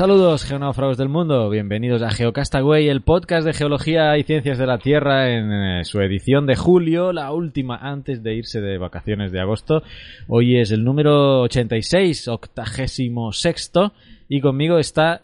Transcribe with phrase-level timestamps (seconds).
[0.00, 4.78] Saludos geonáufragos del mundo, bienvenidos a Geocastaway, el podcast de geología y ciencias de la
[4.78, 9.40] Tierra en eh, su edición de julio, la última antes de irse de vacaciones de
[9.40, 9.82] agosto.
[10.26, 13.92] Hoy es el número 86, octagésimo sexto,
[14.26, 15.20] y conmigo está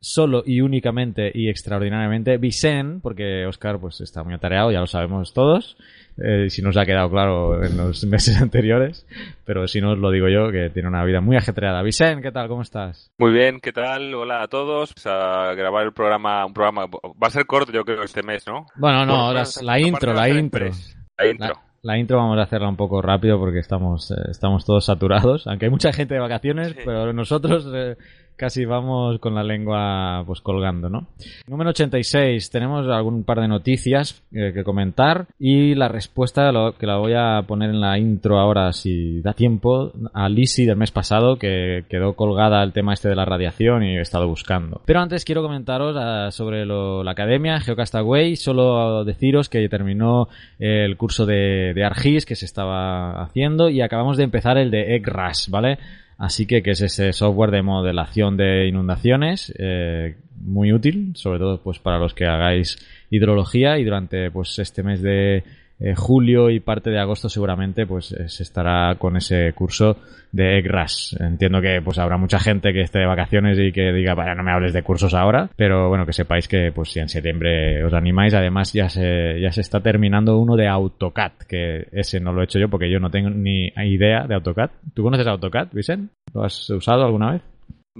[0.00, 5.34] solo y únicamente y extraordinariamente Vicen, porque Oscar pues está muy atareado, ya lo sabemos
[5.34, 5.76] todos,
[6.18, 9.06] eh, si nos ha quedado claro en los meses anteriores,
[9.44, 11.82] pero si no os lo digo yo, que tiene una vida muy ajetreada.
[11.82, 12.48] Vicen, ¿qué tal?
[12.48, 13.10] ¿Cómo estás?
[13.18, 14.14] Muy bien, ¿qué tal?
[14.14, 14.94] Hola a todos.
[15.04, 18.46] Vamos a grabar el programa, un programa, va a ser corto yo creo este mes,
[18.46, 18.66] ¿no?
[18.76, 20.70] Bueno, no, ahora es la intro, la intro.
[21.18, 21.46] La intro.
[21.48, 25.46] La, la intro vamos a hacerla un poco rápido porque estamos, eh, estamos todos saturados,
[25.48, 26.78] aunque hay mucha gente de vacaciones, Sí.
[26.84, 27.96] pero nosotros eh,
[28.38, 31.08] casi vamos con la lengua pues colgando, ¿no?
[31.46, 36.96] Número 86, tenemos algún par de noticias eh, que comentar y la respuesta que la
[36.96, 41.36] voy a poner en la intro ahora si da tiempo a Lisi del mes pasado
[41.36, 44.80] que quedó colgada el tema este de la radiación y he estado buscando.
[44.86, 51.26] Pero antes quiero comentaros ah, sobre la academia Geocastaway, solo deciros que terminó el curso
[51.26, 55.78] de, de ArcGIS que se estaba haciendo y acabamos de empezar el de EGRAS, ¿vale?
[56.18, 61.62] Así que, que es ese software de modelación de inundaciones, eh, muy útil, sobre todo
[61.62, 62.76] pues para los que hagáis
[63.08, 65.44] hidrología y durante pues este mes de
[65.80, 69.96] eh, julio y parte de agosto seguramente pues eh, se estará con ese curso
[70.32, 71.16] de EGRAS.
[71.20, 74.42] Entiendo que pues habrá mucha gente que esté de vacaciones y que diga, vaya, no
[74.42, 77.94] me hables de cursos ahora, pero bueno, que sepáis que pues si en septiembre os
[77.94, 82.40] animáis, además ya se, ya se está terminando uno de AutoCAD, que ese no lo
[82.40, 84.70] he hecho yo porque yo no tengo ni idea de AutoCAD.
[84.94, 86.10] ¿Tú conoces AutoCAD, Vicent?
[86.34, 87.42] ¿Lo has usado alguna vez?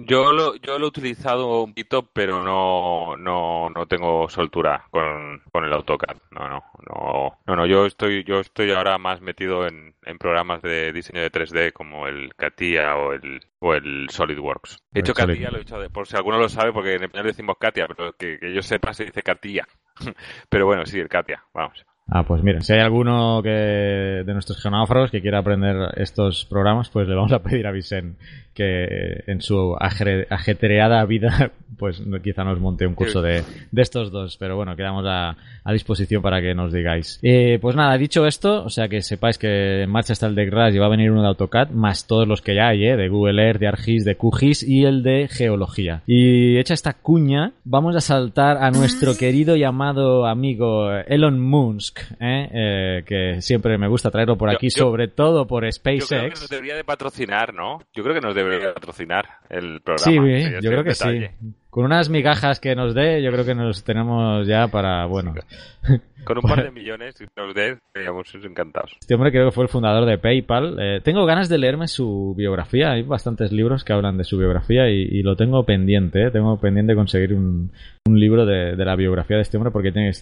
[0.07, 5.43] Yo lo, yo lo he utilizado un poquito, pero no, no, no tengo soltura con,
[5.51, 6.17] con el AutoCAD.
[6.31, 10.63] No, no, no, no, no, yo estoy, yo estoy ahora más metido en, en programas
[10.63, 14.79] de diseño de 3D como el CATIA o el, o el SolidWorks.
[14.95, 16.95] He El dicho Solid- CATIA, lo he dicho de- por si alguno lo sabe, porque
[16.95, 19.67] en español decimos CATIA, pero que, que yo sepa se dice CATIA.
[20.49, 21.85] pero bueno, sí, el CATIA, vamos.
[22.11, 26.89] Ah, pues mira, si hay alguno que de nuestros geonáufragos que quiera aprender estos programas,
[26.89, 28.17] pues le vamos a pedir a Vicent
[28.59, 34.37] que en su ajetreada vida, pues quizá nos monte un curso de, de estos dos.
[34.37, 37.21] Pero bueno, quedamos a, a disposición para que nos digáis.
[37.23, 40.47] Eh, pues nada, dicho esto, o sea que sepáis que en marcha está el de
[40.47, 42.97] GRAS y va a venir uno de AutoCAD, más todos los que ya hay, ¿eh?
[42.97, 46.03] de Google Earth, de ArcGIS, de QGIS y el de Geología.
[46.09, 51.98] Y hecha esta cuña, vamos a saltar a nuestro querido y amado amigo Elon Musk,
[52.21, 52.49] ¿eh?
[52.53, 55.99] Eh, que siempre me gusta traerlo por aquí, yo- sobre todo por Yo creo que
[55.99, 56.49] nos SpaceX.
[56.49, 57.79] debería de patrocinar, ¿no?
[57.95, 60.05] Yo creo que nos debería de patrocinar el programa.
[60.05, 61.27] Sí, Sería yo creo que sí.
[61.71, 65.35] Con unas migajas que nos dé, yo creo que nos tenemos ya para, bueno.
[66.25, 68.97] Con un par de millones que nos dé, estaríamos encantados.
[69.01, 70.77] Este hombre creo que fue el fundador de PayPal.
[70.81, 72.91] Eh, tengo ganas de leerme su biografía.
[72.93, 76.31] Hay bastantes libros que hablan de su biografía y, y lo tengo pendiente.
[76.31, 77.71] Tengo pendiente conseguir un,
[78.07, 80.13] un libro de, de la biografía de este hombre porque tiene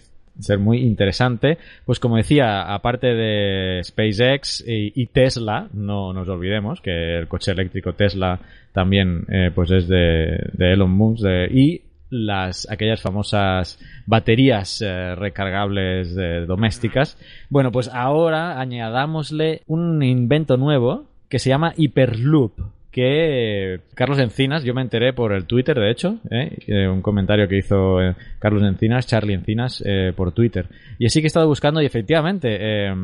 [0.41, 1.59] ser muy interesante.
[1.85, 7.53] Pues como decía, aparte de SpaceX y, y Tesla, no nos olvidemos que el coche
[7.53, 8.41] eléctrico Tesla
[8.77, 11.81] también eh, pues es de, Elon Musk y
[12.11, 17.17] las aquellas famosas baterías eh, recargables eh, domésticas.
[17.49, 24.73] Bueno, pues ahora añadámosle un invento nuevo que se llama Hyperloop que Carlos Encinas, yo
[24.73, 26.57] me enteré por el Twitter, de hecho, ¿eh?
[26.67, 29.85] Eh, un comentario que hizo eh, Carlos Encinas, Charlie Encinas,
[30.17, 30.67] por Twitter.
[30.99, 32.95] Y así que he estado buscando y efectivamente, eh,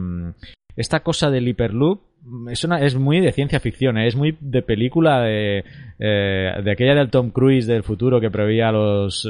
[0.77, 2.01] esta cosa del Hyperloop
[2.51, 5.63] es, una, es muy de ciencia ficción, es muy de película de,
[5.99, 9.29] de aquella del Tom Cruise del futuro que preveía los,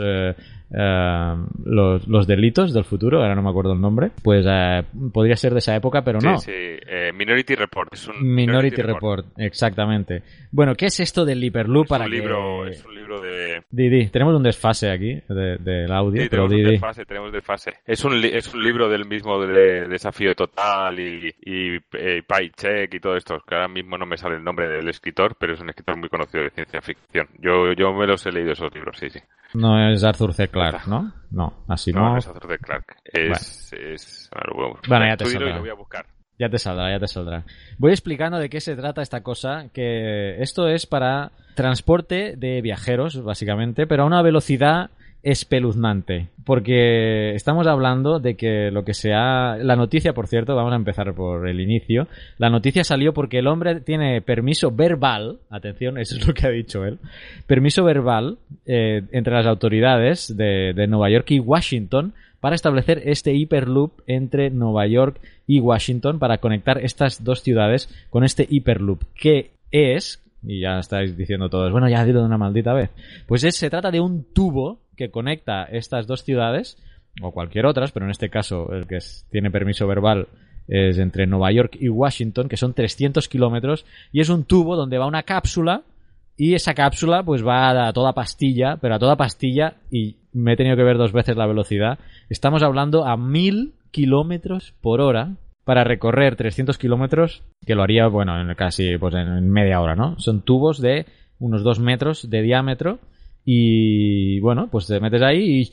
[0.75, 1.35] eh,
[1.65, 4.11] los, los delitos del futuro, ahora no me acuerdo el nombre.
[4.23, 4.83] Pues eh,
[5.13, 6.39] podría ser de esa época, pero no.
[6.39, 7.93] Sí, eh, Minority Report.
[7.93, 10.23] Es un Minority Report, exactamente.
[10.51, 12.17] Bueno, ¿qué es esto del Hyperloop Es para un que...
[12.17, 13.63] libro, es un libro de...
[13.71, 16.71] Di, di, tenemos un desfase aquí de- del audio, Sí, pero tenemos di, un di.
[16.73, 17.73] desfase, tenemos desfase.
[17.87, 23.01] Es un, es un libro del mismo de Desafío Total y, y, eh, Paycheck y
[23.01, 25.69] todo esto, que ahora mismo no me sale el nombre del escritor, pero es un
[25.71, 27.27] escritor muy conocido de ciencia ficción.
[27.41, 29.21] Yo, yo me los he leído esos libros, sí, sí.
[29.55, 30.49] No es Arthur C.
[30.49, 31.12] Clarke, ¿no?
[31.31, 32.19] No, así No, no.
[32.19, 32.85] es Arthur de Clark.
[33.05, 34.88] Es, es, ahora buscar.
[34.88, 35.55] Bueno, ya te saldrá.
[35.55, 36.06] lo voy a buscar.
[36.38, 37.44] Ya te saldrá, ya te saldrá.
[37.79, 43.23] Voy explicando de qué se trata esta cosa, que esto es para transporte de viajeros,
[43.23, 44.91] básicamente, pero a una velocidad
[45.23, 46.29] espeluznante.
[46.45, 49.57] Porque estamos hablando de que lo que sea.
[49.59, 52.09] La noticia, por cierto, vamos a empezar por el inicio.
[52.39, 55.39] La noticia salió porque el hombre tiene permiso verbal.
[55.51, 56.99] Atención, eso es lo que ha dicho él.
[57.47, 64.01] Permiso verbal eh, entre las autoridades de, Nueva York y Washington para establecer este hiperloop
[64.09, 69.05] entre Nueva York y Washington para conectar estas dos ciudades con este hiperloop.
[69.15, 70.21] que es?
[70.45, 72.91] Y ya estáis diciendo todos, bueno, ya dilo de una maldita vez.
[73.29, 76.77] Pues es, se trata de un tubo que conecta estas dos ciudades,
[77.21, 78.99] o cualquier otras, pero en este caso el que
[79.31, 80.29] tiene permiso verbal
[80.69, 84.99] es entre Nueva York y Washington, que son 300 kilómetros, y es un tubo donde
[84.99, 85.83] va una cápsula,
[86.37, 90.56] y esa cápsula pues va a toda pastilla, pero a toda pastilla, y me he
[90.56, 91.99] tenido que ver dos veces la velocidad,
[92.31, 98.41] estamos hablando a 1000 kilómetros por hora para recorrer 300 kilómetros, que lo haría, bueno,
[98.41, 100.19] en casi pues en, en media hora, ¿no?
[100.19, 101.06] Son tubos de
[101.38, 102.99] unos 2 metros de diámetro,
[103.44, 105.73] y bueno, pues te metes ahí y...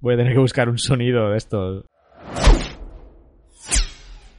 [0.00, 1.84] Voy a tener que buscar un sonido de estos.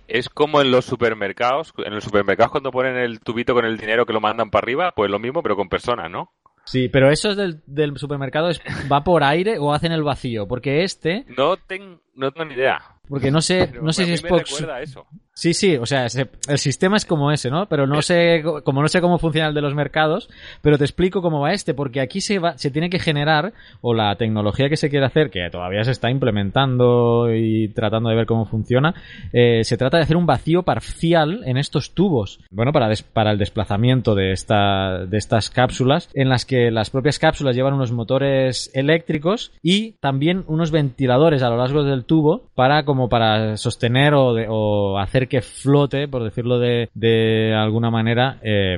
[0.07, 1.73] Es como en los supermercados.
[1.85, 4.91] En los supermercados cuando ponen el tubito con el dinero que lo mandan para arriba,
[4.95, 6.31] pues lo mismo, pero con personas, ¿no?
[6.65, 8.61] Sí, pero esos del, del supermercado es,
[8.91, 12.79] va por aire o hacen el vacío, porque este, No, ten- no tengo ni idea.
[13.09, 14.41] porque no sé, Pero no sé si es me por,
[14.81, 15.05] eso.
[15.35, 17.65] Sí, sí, o sea, se- el sistema es como ese, ¿no?
[17.67, 20.29] Pero no sé, como no sé cómo funciona el de los mercados,
[20.61, 23.51] pero te explico cómo va este, porque aquí se va, se tiene que generar,
[23.81, 28.15] o la tecnología que se quiere hacer, que todavía se está implementando y tratando de
[28.15, 28.93] ver cómo funciona,
[29.31, 32.39] eh, se trata de hacer un vacío parcial en estos tubos.
[32.51, 36.91] Bueno, para, des- para el desplazamiento de esta, de estas cápsulas, en las que las
[36.91, 42.43] propias cápsulas llevan unos motores eléctricos y también unos ventiladores a lo largo del tubo
[42.53, 47.89] para, como para sostener o, de- o hacer que flote, por decirlo de, de alguna
[47.89, 48.77] manera, eh,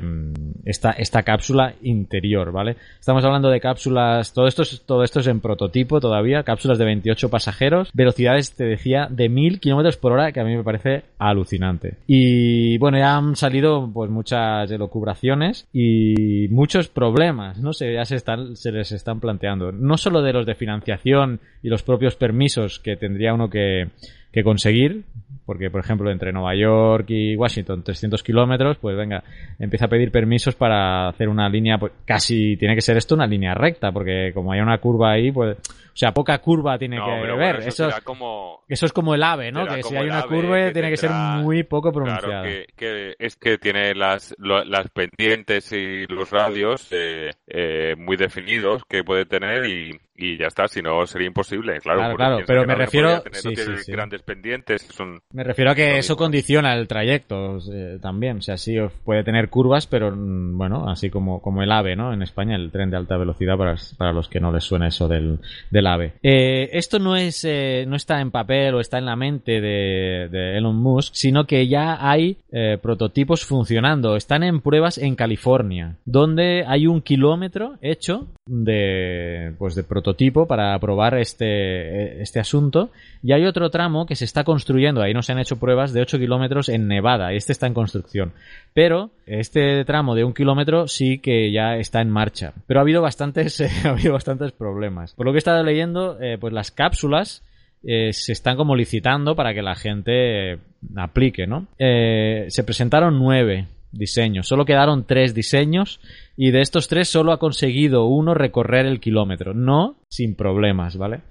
[0.64, 2.76] esta, esta cápsula interior, ¿vale?
[2.98, 6.84] Estamos hablando de cápsulas, todo esto, es, todo esto es en prototipo todavía, cápsulas de
[6.84, 11.04] 28 pasajeros, velocidades, te decía, de 1000 kilómetros por hora, que a mí me parece
[11.18, 11.96] alucinante.
[12.06, 18.16] Y bueno, ya han salido pues muchas elucubraciones y muchos problemas, no sé, ya se,
[18.16, 19.72] están, se les están planteando.
[19.72, 23.88] No solo de los de financiación y los propios permisos que tendría uno que,
[24.32, 25.04] que conseguir,
[25.46, 29.22] porque por ejemplo entre Nueva York y Washington 300 kilómetros, pues venga,
[29.58, 33.26] empieza a pedir permisos para hacer una línea, pues casi tiene que ser esto una
[33.26, 37.06] línea recta, porque como hay una curva ahí, pues, o sea, poca curva tiene No,
[37.06, 38.60] que bueno, eso, eso, será como...
[38.68, 39.66] eso es como el ave, ¿no?
[39.66, 42.42] Que si hay una curva que tiene que ser muy poco pronunciada.
[42.42, 47.94] Claro, que, que es que tiene las, lo- las pendientes y los radios eh, eh,
[47.96, 52.14] muy definidos que puede tener y, y ya está, si no sería imposible, claro.
[52.16, 53.92] Claro, pero me refiero- tener- sí, no tiene sí, sí.
[53.92, 55.22] grandes pendientes, son...
[55.36, 58.38] Me refiero a que eso condiciona el trayecto eh, también.
[58.38, 58.74] O sea, sí
[59.04, 62.14] puede tener curvas, pero mm, bueno, así como, como el AVE, ¿no?
[62.14, 65.08] En España, el tren de alta velocidad, para, para los que no les suena eso
[65.08, 65.38] del,
[65.70, 66.14] del AVE.
[66.22, 70.30] Eh, esto no es, eh, no está en papel o está en la mente de,
[70.30, 74.16] de Elon Musk, sino que ya hay eh, prototipos funcionando.
[74.16, 80.78] Están en pruebas en California, donde hay un kilómetro hecho de, pues de prototipo para
[80.78, 82.90] probar este, este asunto.
[83.22, 86.00] Y hay otro tramo que se está construyendo, ahí no se han hecho pruebas, de
[86.00, 88.32] 8 kilómetros en Nevada, este está en construcción.
[88.72, 92.52] Pero este tramo de un kilómetro sí que ya está en marcha.
[92.66, 95.14] Pero ha habido bastantes, ha habido bastantes problemas.
[95.14, 97.42] Por lo que he estado leyendo, eh, pues las cápsulas
[97.82, 100.58] eh, se están como licitando para que la gente eh,
[100.96, 101.66] aplique, ¿no?
[101.78, 106.00] Se presentaron nueve diseños, solo quedaron tres diseños
[106.36, 111.22] y de estos tres solo ha conseguido uno recorrer el kilómetro, no sin problemas, ¿vale?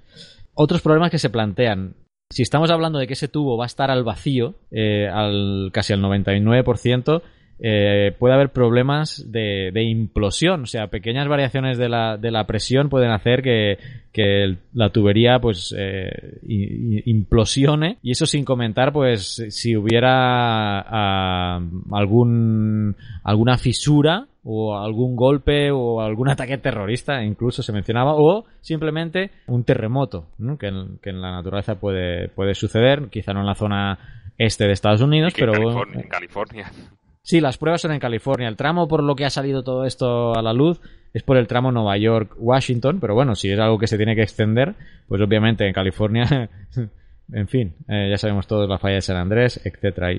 [0.54, 1.94] Otros problemas que se plantean.
[2.30, 5.92] Si estamos hablando de que ese tubo va a estar al vacío, eh, al casi
[5.92, 7.22] al 99%,
[7.58, 10.62] eh, puede haber problemas de, de implosión.
[10.62, 13.78] O sea, pequeñas variaciones de la, de la presión pueden hacer que,
[14.72, 16.38] la tubería pues eh,
[17.04, 17.98] implosione.
[18.02, 21.60] Y eso sin comentar, pues, si hubiera ah,
[21.92, 29.30] algún alguna fisura o algún golpe o algún ataque terrorista, incluso se mencionaba, o simplemente
[29.48, 30.56] un terremoto, ¿no?
[30.56, 33.98] que, en, que en la naturaleza puede, puede suceder, quizá no en la zona
[34.38, 36.72] este de Estados Unidos, en pero California, en California.
[37.26, 38.46] Sí, las pruebas son en California.
[38.46, 40.80] El tramo por lo que ha salido todo esto a la luz
[41.12, 44.22] es por el tramo Nueva York-Washington, pero bueno, si es algo que se tiene que
[44.22, 44.76] extender,
[45.08, 46.48] pues obviamente en California,
[47.32, 50.12] en fin, eh, ya sabemos todos la falla de San Andrés, etcétera.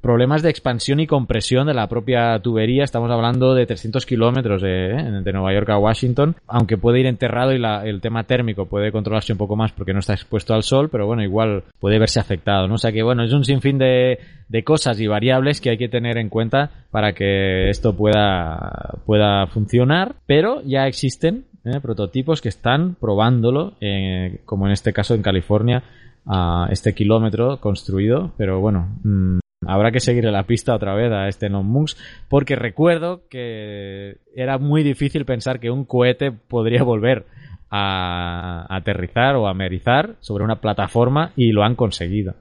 [0.00, 2.84] Problemas de expansión y compresión de la propia tubería.
[2.84, 5.22] Estamos hablando de 300 kilómetros de, ¿eh?
[5.22, 8.92] de, Nueva York a Washington, aunque puede ir enterrado y la, el tema térmico puede
[8.92, 12.20] controlarse un poco más porque no está expuesto al sol, pero bueno, igual puede verse
[12.20, 12.74] afectado, ¿no?
[12.74, 15.88] O sea que bueno, es un sinfín de, de cosas y variables que hay que
[15.88, 21.80] tener en cuenta para que esto pueda, pueda funcionar, pero ya existen ¿eh?
[21.80, 25.82] prototipos que están probándolo, eh, como en este caso en California,
[26.26, 31.28] a este kilómetro construido, pero bueno, mmm, habrá que seguir la pista otra vez a
[31.28, 31.96] este Non Munks,
[32.28, 37.26] porque recuerdo que era muy difícil pensar que un cohete podría volver
[37.70, 42.34] a, a aterrizar o a merizar sobre una plataforma y lo han conseguido.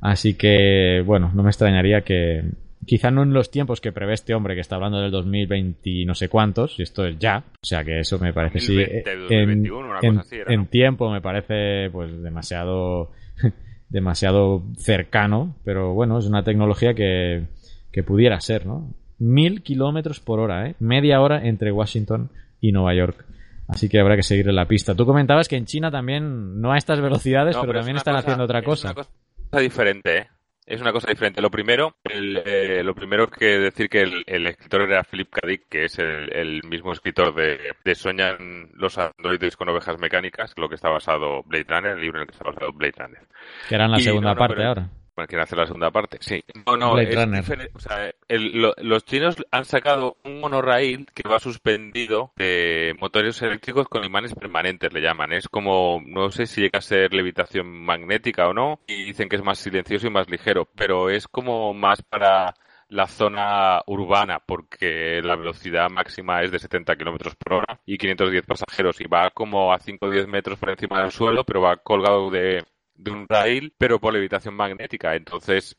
[0.00, 2.44] Así que, bueno, no me extrañaría que,
[2.84, 6.04] quizá no en los tiempos que prevé este hombre que está hablando del 2020 y
[6.04, 9.18] no sé cuántos, y esto es ya, o sea que eso me parece 2020, sí,
[9.20, 10.52] 2021, en, una cosa en, así era, ¿no?
[10.52, 13.10] en tiempo me parece pues demasiado
[13.94, 17.44] demasiado cercano, pero bueno, es una tecnología que,
[17.92, 18.92] que pudiera ser, ¿no?
[19.20, 20.74] Mil kilómetros por hora, ¿eh?
[20.80, 22.28] Media hora entre Washington
[22.60, 23.24] y Nueva York.
[23.68, 24.96] Así que habrá que seguirle la pista.
[24.96, 27.96] Tú comentabas que en China también no a estas velocidades, No, pero, pero es también
[27.98, 28.88] están cosa- haciendo otra es cosa.
[28.88, 30.26] una cosa diferente, ¿eh?
[30.66, 31.42] Es una cosa diferente.
[31.42, 35.46] Lo primero, el, eh, lo primero que decir que el, el escritor era Philip K.
[35.46, 40.54] Dick, que es el, el mismo escritor de, de Soñan los androides con ovejas mecánicas,
[40.56, 43.20] lo que está basado Blade Runner, el libro en el que está basado Blade Runner.
[43.68, 44.88] Que era en la Y segunda no, no, parte pero- ahora.
[45.16, 46.42] Bueno, quieren hacer la segunda parte, sí.
[46.66, 47.40] No, no, Blade es Runner.
[47.40, 47.72] diferente.
[47.76, 53.40] O sea, el- lo- los chinos han sacado un monorail que va suspendido de motores
[53.42, 55.32] eléctricos con imanes permanentes, le llaman.
[55.32, 59.36] Es como, no sé si llega a ser levitación magnética o no, y dicen que
[59.36, 62.54] es más silencioso y más ligero, pero es como más para
[62.88, 68.44] la zona urbana, porque la velocidad máxima es de 70 kilómetros por hora y 510
[68.46, 71.76] pasajeros, y va como a 5 o 10 metros por encima del suelo, pero va
[71.76, 72.62] colgado de,
[72.94, 75.14] de un rail, pero por levitación magnética.
[75.14, 75.76] Entonces,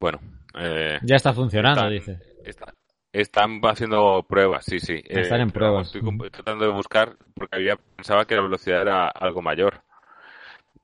[0.00, 0.20] bueno,
[0.58, 2.18] eh, Ya está funcionando, están- dice.
[2.44, 2.74] está-
[3.12, 5.00] están haciendo pruebas, sí, sí.
[5.04, 5.94] Están en pero pruebas.
[5.94, 9.82] Estoy tratando de buscar porque había pensaba que la velocidad era algo mayor.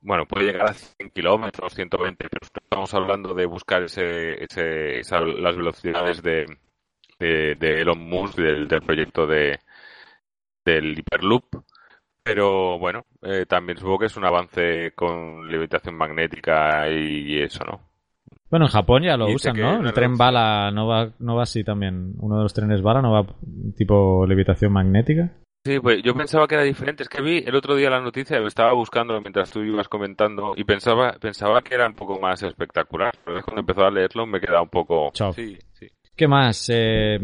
[0.01, 5.21] Bueno, puede llegar a 100 kilómetros, 120, pero estamos hablando de buscar ese, ese, esa-
[5.21, 6.45] las velocidades de,
[7.19, 9.59] de, de Elon Musk, del, del proyecto de,
[10.65, 11.45] del Hyperloop.
[12.23, 17.93] Pero bueno, eh, también supongo que es un avance con levitación magnética y eso, ¿no?
[18.53, 19.81] Bueno, en Japón ya lo usan, ¿no?
[19.81, 22.13] El tren bala no va, no va así también.
[22.19, 23.25] Uno de los trenes bala no va
[23.75, 25.31] tipo levitación magnética.
[25.65, 27.01] Sí, pues yo pensaba que era diferente.
[27.01, 30.53] Es que vi el otro día la noticia, lo estaba buscando mientras tú ibas comentando
[30.55, 33.13] y pensaba, pensaba que era un poco más espectacular.
[33.25, 35.09] Pero es cuando empezó a leerlo me quedaba un poco.
[35.13, 35.33] Chao.
[35.33, 35.72] Sí, sí.
[36.15, 36.69] ¿Qué más?
[36.71, 37.19] Eh,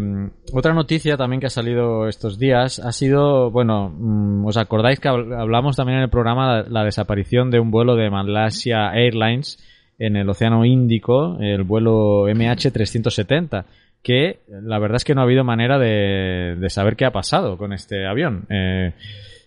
[0.51, 5.08] otra noticia también que ha salido estos días ha sido, bueno, mm, ¿os acordáis que
[5.08, 9.60] habl- hablamos también en el programa la, la desaparición de un vuelo de Malaysia Airlines
[10.00, 13.65] en el Océano Índico, el vuelo MH370?
[14.01, 17.58] Que la verdad es que no ha habido manera de, de saber qué ha pasado
[17.58, 18.46] con este avión.
[18.50, 18.93] Eh,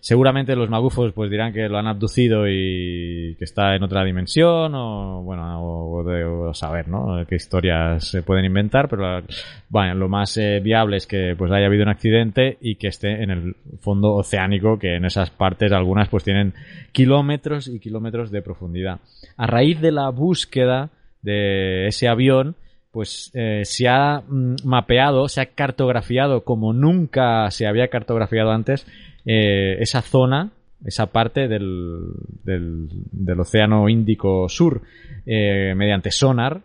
[0.03, 4.75] seguramente los magufos pues dirán que lo han abducido y que está en otra dimensión
[4.75, 9.21] o bueno o, de saber no qué historias se pueden inventar pero
[9.69, 13.23] bueno lo más eh, viable es que pues haya habido un accidente y que esté
[13.23, 16.53] en el fondo oceánico que en esas partes algunas pues tienen
[16.91, 18.99] kilómetros y kilómetros de profundidad.
[19.37, 20.89] A raíz de la búsqueda
[21.21, 22.57] de ese avión
[22.91, 28.85] pues eh, se ha mm, mapeado, se ha cartografiado como nunca se había cartografiado antes
[29.25, 30.51] eh, esa zona,
[30.85, 32.01] esa parte del,
[32.43, 34.81] del, Océano Índico Sur
[35.25, 36.61] eh, mediante sonar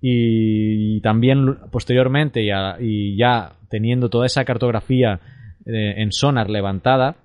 [0.00, 5.20] y, también posteriormente y, ya teniendo toda esa cartografía
[5.64, 7.16] eh, en sonar levantada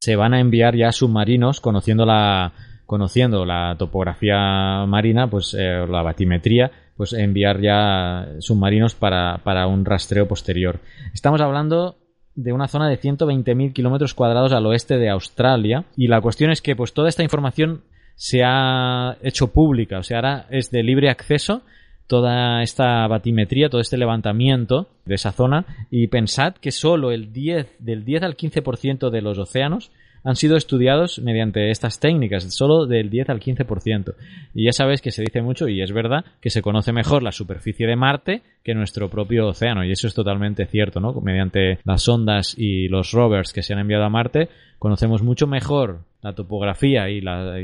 [0.00, 2.52] se van a enviar ya submarinos conociendo la
[2.86, 10.28] conociendo la topografía marina pues la batimetría pues enviar ya submarinos para, para un rastreo
[10.28, 10.80] posterior.
[11.14, 11.96] Estamos hablando
[12.42, 15.84] de una zona de 120.000 kilómetros cuadrados al oeste de Australia.
[15.96, 17.82] Y la cuestión es que pues toda esta información
[18.14, 21.62] se ha hecho pública, o sea, ahora es de libre acceso
[22.10, 25.64] toda esta batimetría, todo este levantamiento de esa zona.
[25.92, 29.92] Y pensad que solo el 10 del 10 al 15% de los océanos
[30.24, 34.14] han sido estudiados mediante estas técnicas, solo del 10 al 15%.
[34.54, 37.32] Y ya sabéis que se dice mucho, y es verdad, que se conoce mejor la
[37.32, 41.12] superficie de Marte que nuestro propio océano, y eso es totalmente cierto, ¿no?
[41.20, 44.48] Mediante las sondas y los rovers que se han enviado a Marte,
[44.78, 47.56] conocemos mucho mejor la topografía y la,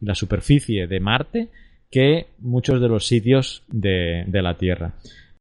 [0.00, 1.48] la superficie de Marte
[1.90, 4.94] que muchos de los sitios de la Tierra.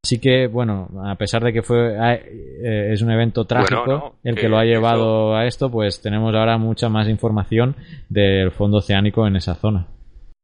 [0.06, 4.16] Así que, bueno, a pesar de que fue eh, es un evento trágico Bueno, no,
[4.24, 7.76] el que que lo ha eso- llevado a esto, pues tenemos ahora mucha más información
[8.08, 9.88] del fondo oceánico en esa zona.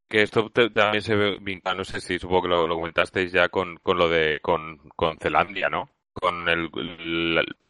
[0.10, 1.38] que esto también se ve,
[1.78, 5.70] no sé si supongo que lo, comentasteis ya con, con lo de con, con Zelandia,
[5.70, 5.90] ¿no?
[6.12, 6.68] Con el,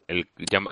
[0.08, 0.26] el,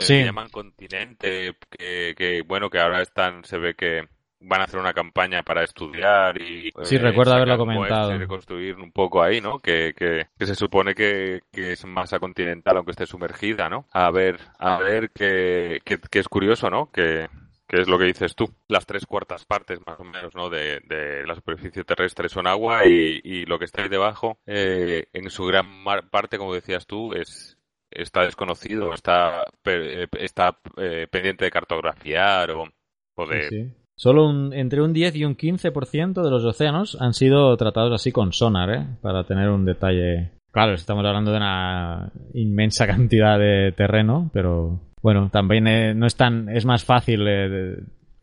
[0.07, 4.09] que llaman continente, que, que, bueno, que ahora están, se ve que
[4.41, 8.15] van a hacer una campaña para estudiar y sí recuerdo haberlo comentado.
[8.15, 12.77] y reconstruir un poco ahí no que, que, se supone que, que, es masa continental
[12.77, 17.29] aunque esté sumergida no a ver a ver que, que, es curioso no que
[17.67, 18.53] que es lo que dices tú.
[18.67, 20.51] Las tres cuartas partes, más o menos, ¿no?
[20.51, 25.05] De, de la superficie terrestre son agua y, y lo que está ahí debajo, eh,
[25.13, 27.57] en su gran parte, como decías tú, es
[27.91, 32.69] está desconocido, está, eh, está eh, pendiente de cartografiar o,
[33.15, 33.71] o de...
[34.01, 38.13] Solo un, entre un 10 y un 15% de los océanos han sido tratados así
[38.13, 38.87] con sonar, ¿eh?
[39.03, 40.31] Para tener un detalle.
[40.53, 46.17] Claro, estamos hablando de una inmensa cantidad de terreno, pero bueno, también eh, no es
[46.17, 47.77] tan, es más fácil eh,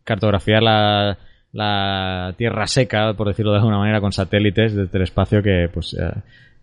[0.04, 1.20] cartografiar la,
[1.52, 5.94] la tierra seca, por decirlo de alguna manera, con satélites desde el espacio que pues
[5.94, 6.12] eh,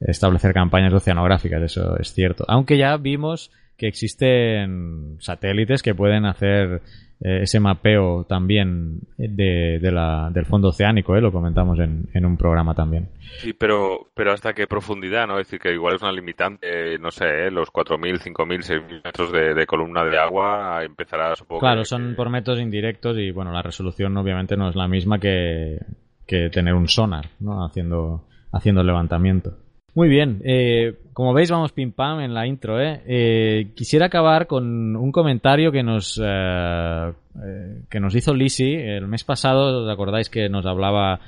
[0.00, 2.44] establecer campañas oceanográficas, eso es cierto.
[2.48, 6.82] Aunque ya vimos que existen satélites que pueden hacer
[7.20, 11.20] eh, ese mapeo también de, la, del fondo oceánico, ¿eh?
[11.20, 13.08] lo comentamos en, en, un programa también.
[13.38, 15.38] Sí, pero, pero hasta qué profundidad, ¿no?
[15.38, 17.50] Es decir, que igual es una limitante, no sé, ¿eh?
[17.50, 21.60] los 4.000, 5.000, 6.000 metros de, de, columna de agua empezará, supongo.
[21.60, 25.78] Claro, son por métodos indirectos y, bueno, la resolución obviamente no es la misma que,
[26.26, 27.64] que tener un sonar, ¿no?
[27.64, 29.56] Haciendo, haciendo el levantamiento.
[29.94, 32.80] Muy bien, eh, como veis vamos pim pam en la intro.
[32.80, 33.00] ¿eh?
[33.06, 37.12] eh quisiera acabar con un comentario que nos eh,
[37.46, 39.84] eh, que nos hizo Lisi el mes pasado.
[39.84, 41.20] ¿Os acordáis que nos hablaba?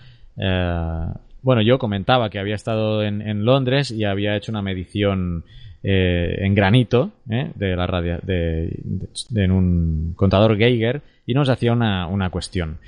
[1.42, 5.44] bueno, yo comentaba que había estado en, en, Londres y había hecho una medición
[5.82, 8.78] en granito de la radio de,
[9.34, 12.80] en un contador Geiger y nos hacía una, una cuestión.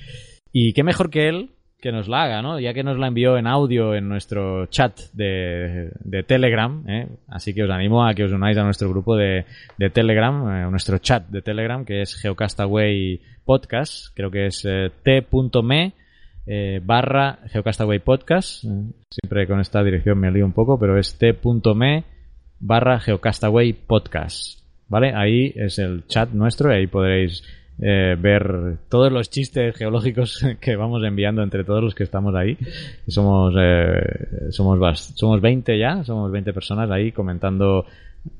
[0.53, 2.59] Y qué mejor que él que nos la haga, ¿no?
[2.59, 7.07] Ya que nos la envió en audio en nuestro chat de, de Telegram, ¿eh?
[7.29, 9.45] así que os animo a que os unáis a nuestro grupo de,
[9.77, 14.91] de Telegram, eh, nuestro chat de Telegram, que es Geocastaway Podcast, creo que es eh,
[15.05, 15.93] t.me
[16.47, 18.65] eh, barra Geocastaway Podcast,
[19.11, 22.05] siempre con esta dirección me lío un poco, pero es t.me
[22.59, 25.13] barra Geocastaway Podcast, ¿vale?
[25.15, 27.45] Ahí es el chat nuestro y ahí podréis
[27.81, 32.57] eh, ver todos los chistes geológicos que vamos enviando entre todos los que estamos ahí.
[33.07, 37.87] somos, eh, somos, somos 20 ya, somos 20 personas ahí comentando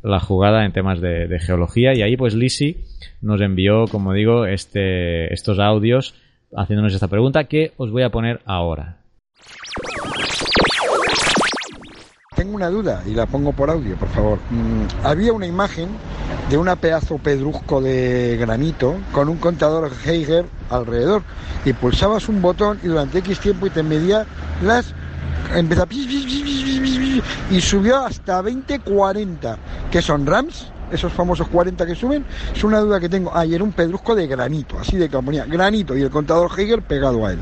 [0.03, 2.79] la jugada en temas de, geología y ahí pues Lisi
[3.23, 6.15] nos envió, como digo, este, estos audios
[6.55, 8.97] haciéndonos esta pregunta que os voy a poner ahora.
[12.35, 14.39] Tengo una duda y la pongo por audio, por favor.
[14.51, 15.89] Mm, había una imagen
[16.51, 21.23] de una pedazo pedrusco de granito con un contador Geiger alrededor.
[21.65, 24.27] Y pulsabas un botón y durante X tiempo y te medía
[24.63, 24.95] las
[25.55, 25.87] empezó
[27.51, 29.59] y subió hasta 20 40
[29.91, 32.25] que son rams esos famosos 40 que suben.
[32.55, 33.35] Es una duda que tengo.
[33.37, 37.33] Ayer un pedrusco de granito así de que granito y el contador Geiger pegado a
[37.33, 37.39] él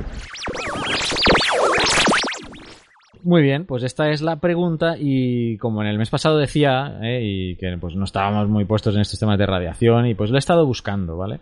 [3.27, 7.21] muy bien, pues esta es la pregunta y como en el mes pasado decía, eh,
[7.23, 10.37] y que pues no estábamos muy puestos en estos temas de radiación y pues lo
[10.37, 11.41] he estado buscando, ¿vale?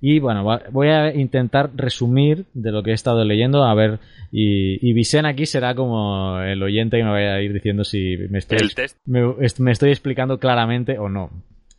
[0.00, 3.98] Y bueno, voy a intentar resumir de lo que he estado leyendo, a ver,
[4.32, 8.16] y, y Vicen aquí será como el oyente que me vaya a ir diciendo si
[8.30, 8.58] me estoy,
[9.06, 11.30] me, estoy explicando claramente o no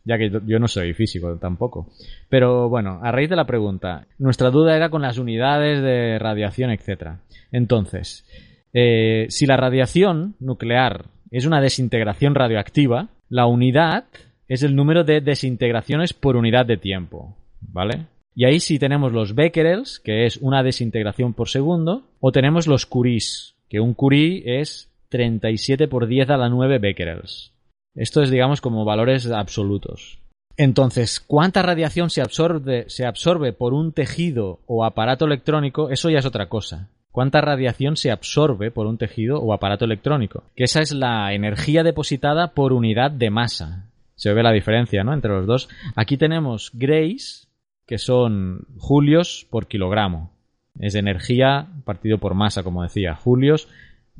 [0.04, 1.86] ya que yo no soy físico tampoco.
[2.30, 6.70] Pero bueno, a raíz de la pregunta, nuestra duda era con las unidades de radiación,
[6.70, 7.20] etcétera.
[7.52, 8.24] Entonces,
[8.72, 14.04] eh, si la radiación nuclear es una desintegración radioactiva, la unidad
[14.46, 18.06] es el número de desintegraciones por unidad de tiempo, ¿vale?
[18.34, 22.86] Y ahí sí tenemos los becquerels, que es una desintegración por segundo, o tenemos los
[22.86, 27.52] curies, que un curie es 37 por 10 a la 9 becquerels.
[27.94, 30.20] Esto es, digamos, como valores absolutos.
[30.56, 35.90] Entonces, ¿cuánta radiación se absorbe, se absorbe por un tejido o aparato electrónico?
[35.90, 40.44] Eso ya es otra cosa cuánta radiación se absorbe por un tejido o aparato electrónico,
[40.54, 43.86] que esa es la energía depositada por unidad de masa.
[44.14, 45.12] Se ve la diferencia, ¿no?
[45.14, 45.68] Entre los dos.
[45.94, 47.48] Aquí tenemos grays,
[47.86, 50.32] que son julios por kilogramo.
[50.78, 53.14] Es energía partido por masa, como decía.
[53.14, 53.68] Julios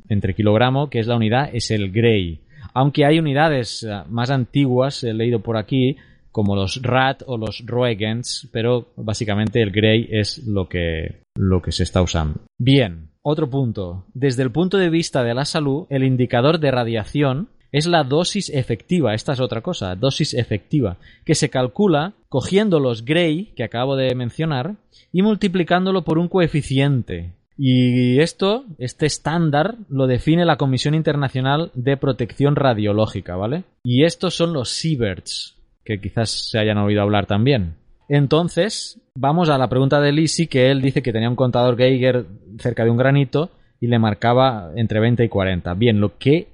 [0.07, 2.39] entre kilogramo, que es la unidad, es el gray.
[2.73, 5.97] Aunque hay unidades eh, más antiguas, he leído por aquí,
[6.31, 11.71] como los RAT o los Roegens, pero básicamente el Gray es lo que, lo que
[11.71, 12.41] se está usando.
[12.57, 14.05] Bien, otro punto.
[14.13, 18.49] Desde el punto de vista de la salud, el indicador de radiación es la dosis
[18.49, 19.13] efectiva.
[19.13, 24.13] Esta es otra cosa, dosis efectiva, que se calcula cogiendo los Gray que acabo de
[24.15, 24.75] mencionar
[25.13, 27.35] y multiplicándolo por un coeficiente.
[27.57, 33.63] Y esto, este estándar, lo define la Comisión Internacional de Protección Radiológica, ¿vale?
[33.83, 37.75] Y estos son los Sieverts, que quizás se hayan oído hablar también.
[38.09, 42.25] Entonces, vamos a la pregunta de Lisi, que él dice que tenía un contador Geiger
[42.57, 45.75] cerca de un granito y le marcaba entre 20 y 40.
[45.75, 46.47] Bien, lo que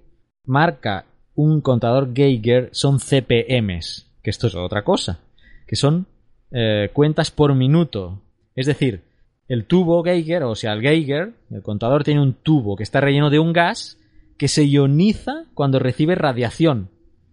[0.45, 5.21] marca un contador Geiger son CPMs, que esto es otra cosa,
[5.65, 6.07] que son
[6.51, 8.21] eh, cuentas por minuto.
[8.53, 9.03] Es decir,
[9.47, 13.29] el tubo Geiger, o sea, el Geiger, el contador tiene un tubo que está relleno
[13.29, 13.97] de un gas
[14.37, 16.89] que se ioniza cuando recibe radiación.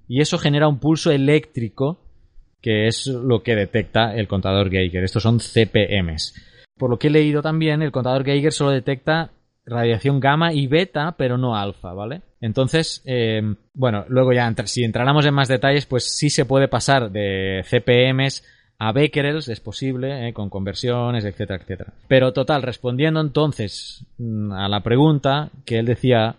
[0.06, 1.98] Y eso genera un pulso eléctrico
[2.62, 5.02] que es lo que detecta el contador Geiger.
[5.02, 6.34] Estos son CPMs.
[6.78, 9.30] Por lo que he leído también, el contador Geiger solo detecta
[9.66, 12.22] radiación gamma y beta, pero no alfa, ¿vale?
[12.40, 13.42] Entonces, eh,
[13.74, 18.44] bueno, luego ya si entráramos en más detalles, pues sí se puede pasar de CPMs
[18.78, 21.92] a becquerels, es posible, eh, con conversiones, etcétera, etcétera.
[22.08, 26.34] Pero total, respondiendo entonces mm, a la pregunta que él decía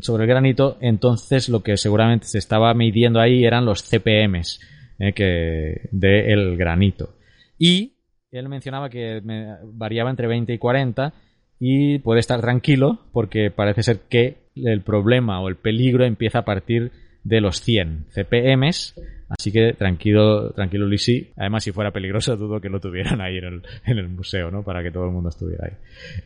[0.00, 4.60] sobre el granito, entonces lo que seguramente se estaba midiendo ahí eran los CPMs
[4.98, 7.14] eh, que del granito.
[7.58, 7.94] Y
[8.30, 9.22] él mencionaba que
[9.64, 11.14] variaba entre 20 y 40
[11.60, 16.44] y puede estar tranquilo porque parece ser que el problema o el peligro empieza a
[16.44, 16.92] partir
[17.24, 18.94] de los 100 CPMs.
[19.28, 21.30] Así que tranquilo, tranquilo Lisi.
[21.36, 24.62] Además, si fuera peligroso, dudo que lo tuvieran ahí en el, museo, ¿no?
[24.62, 25.76] Para que todo el mundo estuviera ahí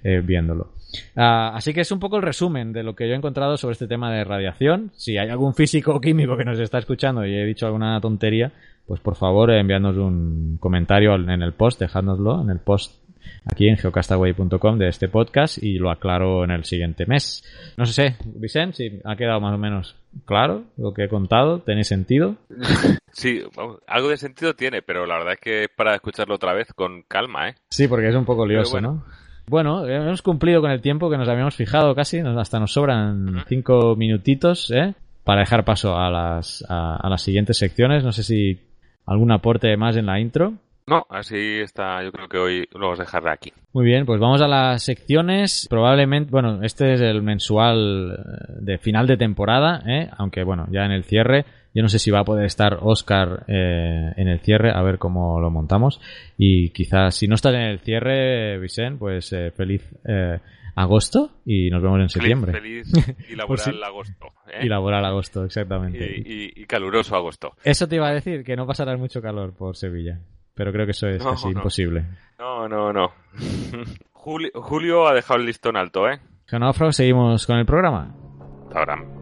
[0.04, 0.72] eh, viéndolo.
[1.16, 3.72] Ah, así que es un poco el resumen de lo que yo he encontrado sobre
[3.72, 4.92] este tema de radiación.
[4.94, 8.52] Si hay algún físico o químico que nos está escuchando y he dicho alguna tontería,
[8.86, 13.01] pues por favor enviadnos un comentario en el post, dejádnoslo en el post
[13.44, 17.44] aquí en geocastaway.com de este podcast y lo aclaro en el siguiente mes.
[17.76, 21.84] No sé, Vicente, si ha quedado más o menos claro lo que he contado, ¿tiene
[21.84, 22.36] sentido?
[23.14, 23.42] Sí,
[23.86, 27.02] algo de sentido tiene, pero la verdad es que es para escucharlo otra vez con
[27.02, 27.54] calma, ¿eh?
[27.68, 29.04] Sí, porque es un poco lioso, ¿no?
[29.46, 33.96] Bueno, hemos cumplido con el tiempo que nos habíamos fijado casi, hasta nos sobran cinco
[33.96, 34.94] minutitos, ¿eh?
[35.24, 38.02] Para dejar paso a las, a las siguientes secciones.
[38.02, 38.60] No sé si
[39.06, 40.54] algún aporte más en la intro.
[40.86, 42.02] No, así está.
[42.02, 43.52] Yo creo que hoy lo vamos a dejar aquí.
[43.72, 45.66] Muy bien, pues vamos a las secciones.
[45.70, 50.10] Probablemente, bueno, este es el mensual eh, de final de temporada, ¿eh?
[50.18, 51.44] aunque bueno, ya en el cierre.
[51.74, 54.98] Yo no sé si va a poder estar Oscar eh, en el cierre, a ver
[54.98, 56.00] cómo lo montamos.
[56.36, 59.82] Y quizás, si no estás en el cierre, Vicente, pues eh, feliz
[60.74, 62.52] agosto y nos vemos en septiembre.
[62.52, 62.92] Feliz
[63.30, 64.26] y laboral agosto.
[64.60, 66.22] Y laboral agosto, exactamente.
[66.24, 67.52] Y, caluroso agosto.
[67.64, 70.20] Eso te iba a decir, que no pasará mucho calor por Sevilla.
[70.54, 72.06] Pero creo que eso es casi imposible.
[72.38, 73.12] No, no, no.
[74.12, 76.20] Julio, ha dejado el listón alto, ¿eh?
[76.46, 78.14] Genofro, seguimos con el programa.
[78.74, 79.21] Ahora.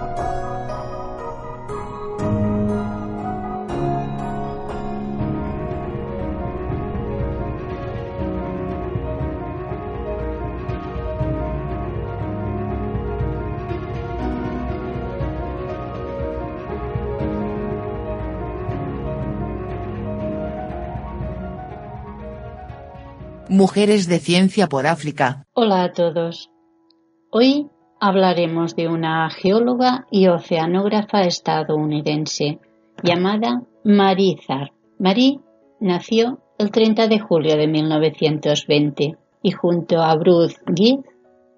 [23.53, 25.45] Mujeres de Ciencia por África.
[25.51, 26.49] Hola a todos.
[27.31, 27.67] Hoy
[27.99, 32.59] hablaremos de una geóloga y oceanógrafa estadounidense
[33.03, 34.71] llamada Marie Zar.
[34.99, 35.41] Marie
[35.81, 41.03] nació el 30 de julio de 1920 y junto a Bruce Gibb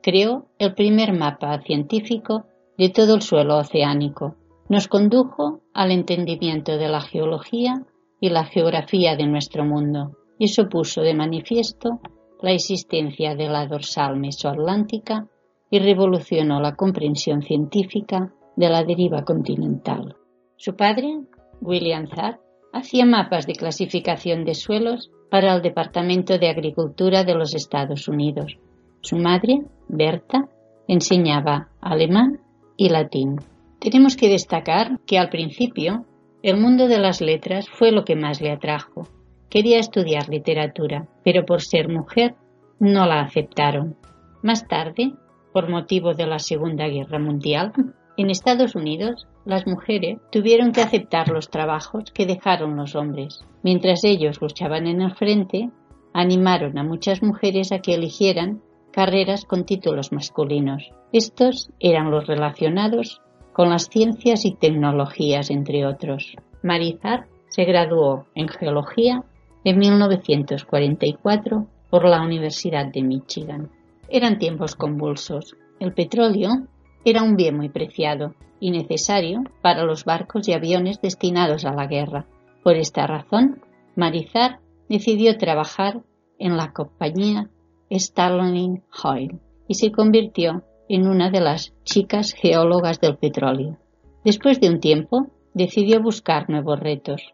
[0.02, 4.36] creó el primer mapa científico de todo el suelo oceánico.
[4.68, 7.86] Nos condujo al entendimiento de la geología
[8.20, 12.00] y la geografía de nuestro mundo eso puso de manifiesto
[12.42, 15.28] la existencia de la dorsal mesoatlántica
[15.70, 20.16] y revolucionó la comprensión científica de la deriva continental.
[20.58, 21.22] Su padre,
[21.62, 22.40] William Zack,
[22.74, 28.58] hacía mapas de clasificación de suelos para el Departamento de Agricultura de los Estados Unidos.
[29.02, 30.50] Su madre, Berta,
[30.88, 32.40] enseñaba alemán
[32.78, 33.38] y latín.
[33.80, 36.06] Tenemos que destacar que al principio
[36.42, 39.08] el mundo de las letras fue lo que más le atrajo
[39.54, 42.34] Quería estudiar literatura, pero por ser mujer
[42.80, 43.96] no la aceptaron.
[44.42, 45.14] Más tarde,
[45.54, 47.72] por motivo de la Segunda Guerra Mundial,
[48.18, 53.46] en Estados Unidos las mujeres tuvieron que aceptar los trabajos que dejaron los hombres.
[53.62, 55.70] Mientras ellos luchaban en el frente,
[56.14, 60.90] animaron a muchas mujeres a que eligieran carreras con títulos masculinos.
[61.12, 63.22] Estos eran los relacionados
[63.54, 66.36] con las ciencias y tecnologías, entre otros.
[66.64, 69.24] Marizar se graduó en geología
[69.64, 73.70] en 1944 por la Universidad de Michigan.
[74.10, 75.56] Eran tiempos convulsos.
[75.80, 76.68] El petróleo
[77.06, 81.88] era un bien muy preciado y necesario para los barcos y aviones destinados a la
[81.88, 82.26] guerra.
[82.64, 83.62] Por esta razón,
[83.96, 86.02] Marizar decidió trabajar
[86.40, 87.50] en la compañía
[87.92, 93.78] Starling Oil y se convirtió en una de las chicas geólogas del petróleo.
[94.24, 97.34] Después de un tiempo, decidió buscar nuevos retos.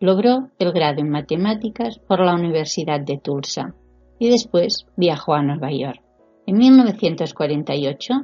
[0.00, 3.74] Logró el grado en matemáticas por la Universidad de Tulsa
[4.18, 6.00] y después viajó a Nueva York.
[6.46, 8.14] En 1948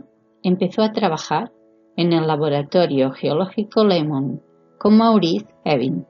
[0.44, 1.50] empezó a trabajar
[1.96, 4.40] en el laboratorio geológico Lemon
[4.78, 6.06] con Maurice Evin.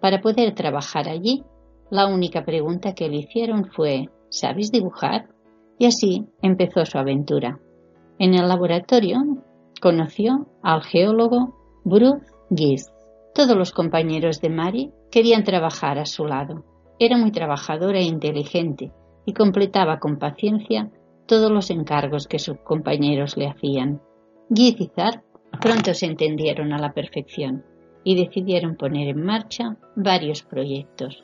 [0.00, 1.42] Para poder trabajar allí,
[1.90, 5.28] la única pregunta que le hicieron fue ¿Sabes dibujar?
[5.78, 7.58] Y así empezó su aventura.
[8.18, 9.18] En el laboratorio
[9.80, 12.92] conoció al geólogo Bruce Gies.
[13.34, 16.64] Todos los compañeros de Mary querían trabajar a su lado.
[16.98, 18.92] Era muy trabajadora e inteligente
[19.24, 20.90] y completaba con paciencia
[21.26, 24.00] todos los encargos que sus compañeros le hacían.
[24.52, 25.22] Gies y Zar
[25.60, 27.64] pronto se entendieron a la perfección
[28.04, 31.22] y decidieron poner en marcha varios proyectos.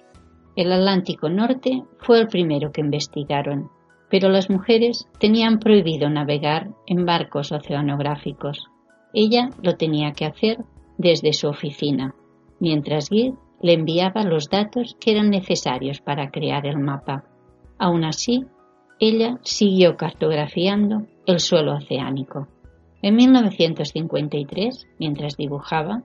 [0.56, 3.70] El Atlántico Norte fue el primero que investigaron,
[4.10, 8.66] pero las mujeres tenían prohibido navegar en barcos oceanográficos.
[9.12, 10.58] Ella lo tenía que hacer
[10.98, 12.14] desde su oficina,
[12.60, 17.24] mientras Guy le enviaba los datos que eran necesarios para crear el mapa.
[17.78, 18.44] Aún así,
[19.00, 22.46] ella siguió cartografiando el suelo oceánico.
[23.00, 26.02] En 1953, mientras dibujaba,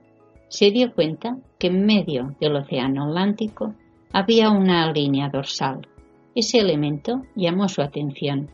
[0.48, 3.74] se dio cuenta que en medio del Océano Atlántico
[4.10, 5.86] había una línea dorsal.
[6.34, 8.48] Ese elemento llamó su atención.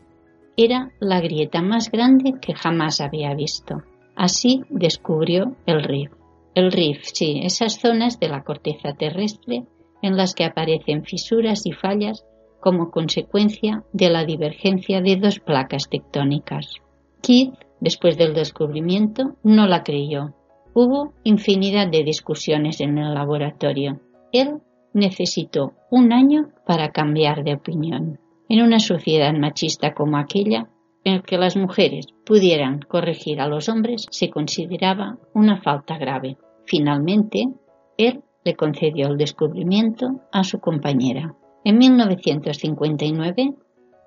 [0.57, 3.83] Era la grieta más grande que jamás había visto.
[4.17, 6.11] Así descubrió el riff.
[6.57, 9.65] El riff, sí, esas zonas de la corteza terrestre
[10.01, 12.25] en las que aparecen fisuras y fallas
[12.59, 16.73] como consecuencia de la divergencia de dos placas tectónicas.
[17.21, 20.33] Keith, después del descubrimiento, no la creyó.
[20.73, 24.01] Hubo infinidad de discusiones en el laboratorio.
[24.31, 24.55] Él
[24.95, 28.19] necesitó un año para cambiar de opinión.
[28.49, 30.69] En una sociedad machista como aquella,
[31.03, 36.35] en que las mujeres pudieran corregir a los hombres, se consideraba una falta grave.
[36.67, 37.47] Finalmente,
[37.97, 41.35] él le concedió el descubrimiento a su compañera.
[41.63, 43.55] En 1959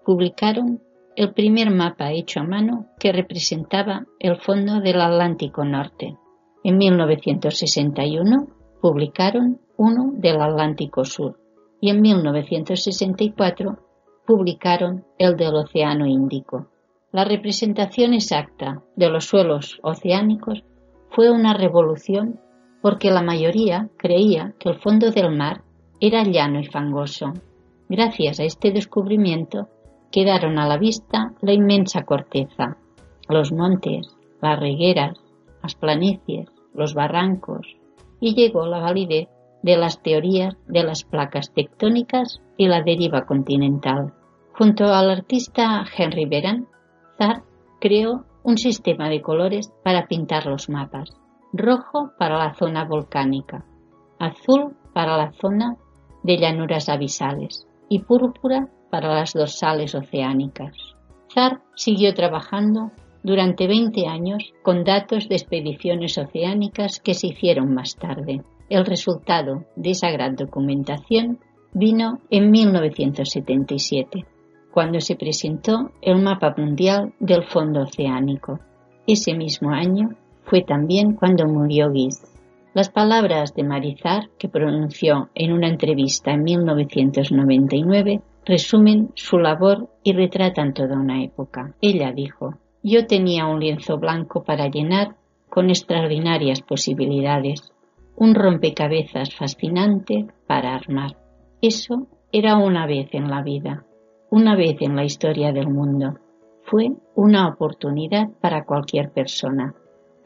[0.05, 0.81] publicaron
[1.17, 6.17] el primer mapa hecho a mano que representaba el fondo del Atlántico Norte.
[6.63, 8.47] En 1961
[8.81, 11.39] publicaron uno del Atlántico Sur
[11.81, 13.79] y en 1964
[14.27, 16.69] publicaron el del Océano Índico.
[17.13, 20.63] La representación exacta de los suelos oceánicos
[21.11, 22.41] fue una revolución
[22.83, 25.63] porque la mayoría creía que el fondo del mar
[26.01, 27.33] era llano y fangoso.
[27.89, 29.69] Gracias a este descubrimiento
[30.11, 32.77] quedaron a la vista la inmensa corteza,
[33.29, 35.19] los montes, las regueras,
[35.63, 37.77] las planicies, los barrancos,
[38.21, 39.29] y llegó la validez
[39.63, 44.15] de las teorías de las placas tectónicas y la deriva continental.
[44.57, 46.67] Junto al artista Henry Beran,
[47.19, 47.43] Zar
[47.81, 51.20] creó un sistema de colores para pintar los mapas.
[51.53, 53.65] Rojo para la zona volcánica,
[54.19, 55.77] azul para la zona
[56.23, 60.77] de llanuras abisales y púrpura para las dorsales oceánicas.
[61.33, 67.97] Zar siguió trabajando durante 20 años con datos de expediciones oceánicas que se hicieron más
[67.97, 68.43] tarde.
[68.69, 71.41] El resultado de esa gran documentación
[71.73, 74.25] vino en 1977,
[74.71, 78.61] cuando se presentó el mapa mundial del fondo oceánico.
[79.07, 80.11] Ese mismo año
[80.51, 82.21] fue también cuando murió Giz.
[82.75, 90.13] Las palabras de Marizar, que pronunció en una entrevista en 1999, resumen su labor y
[90.13, 91.75] retratan toda una época.
[91.81, 95.15] Ella dijo, yo tenía un lienzo blanco para llenar
[95.49, 97.73] con extraordinarias posibilidades
[98.17, 101.17] un rompecabezas fascinante para armar.
[101.63, 103.85] Eso era una vez en la vida,
[104.31, 106.19] una vez en la historia del mundo.
[106.65, 109.75] Fue una oportunidad para cualquier persona,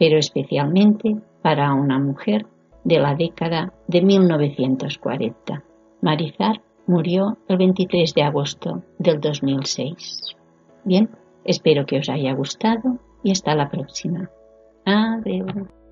[0.04, 2.44] pero especialmente para una mujer
[2.84, 5.64] de la década de 1940.
[6.02, 10.36] Marizar murió el 23 de agosto del 2006.
[10.84, 11.08] Bien,
[11.46, 14.28] espero que os haya gustado y hasta la próxima.
[14.84, 15.83] Adiós.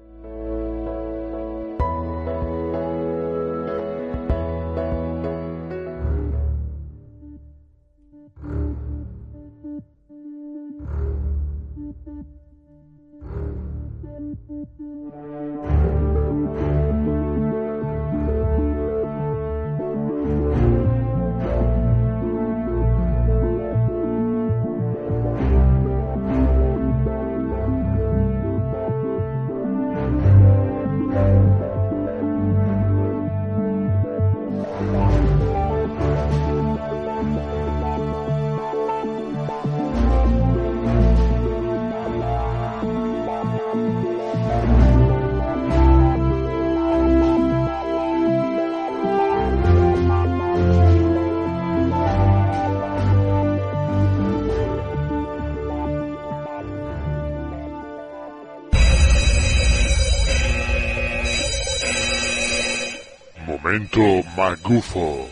[64.36, 65.28] Magufo.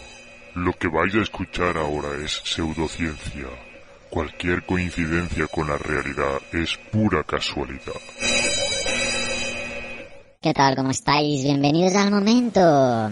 [0.55, 3.49] Lo que vais a escuchar ahora es pseudociencia.
[4.11, 8.01] Cualquier coincidencia con la realidad es pura casualidad.
[10.43, 10.75] ¿Qué tal?
[10.75, 11.45] ¿Cómo estáis?
[11.45, 12.61] Bienvenidos al momento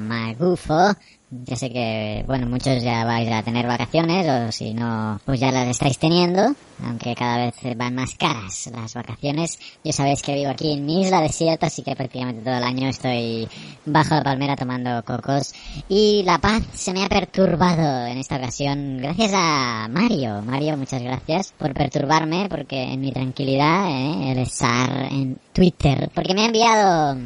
[0.00, 0.94] magufo.
[1.30, 5.52] Ya sé que, bueno, muchos ya vais a tener vacaciones o si no, pues ya
[5.52, 9.58] las estáis teniendo, aunque cada vez van más caras las vacaciones.
[9.84, 12.88] Yo sabéis que vivo aquí en mi isla desierta, así que prácticamente todo el año
[12.88, 13.46] estoy
[13.84, 15.52] bajo la palmera tomando cocos
[15.86, 20.40] y la paz se me ha perturbado en esta ocasión gracias a Mario.
[20.40, 24.32] Mario, muchas gracias por perturbarme porque en mi tranquilidad, ¿eh?
[24.32, 27.18] el estar en Twitter, porque me ha enviado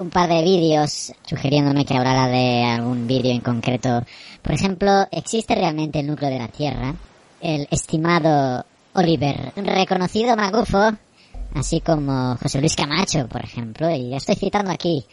[0.00, 4.02] un par de vídeos sugiriéndome que hablara de algún vídeo en concreto.
[4.42, 6.94] Por ejemplo, ¿existe realmente el núcleo de la Tierra?
[7.40, 10.90] El estimado Oliver, reconocido magufo,
[11.54, 15.04] así como José Luis Camacho, por ejemplo, y ya estoy citando aquí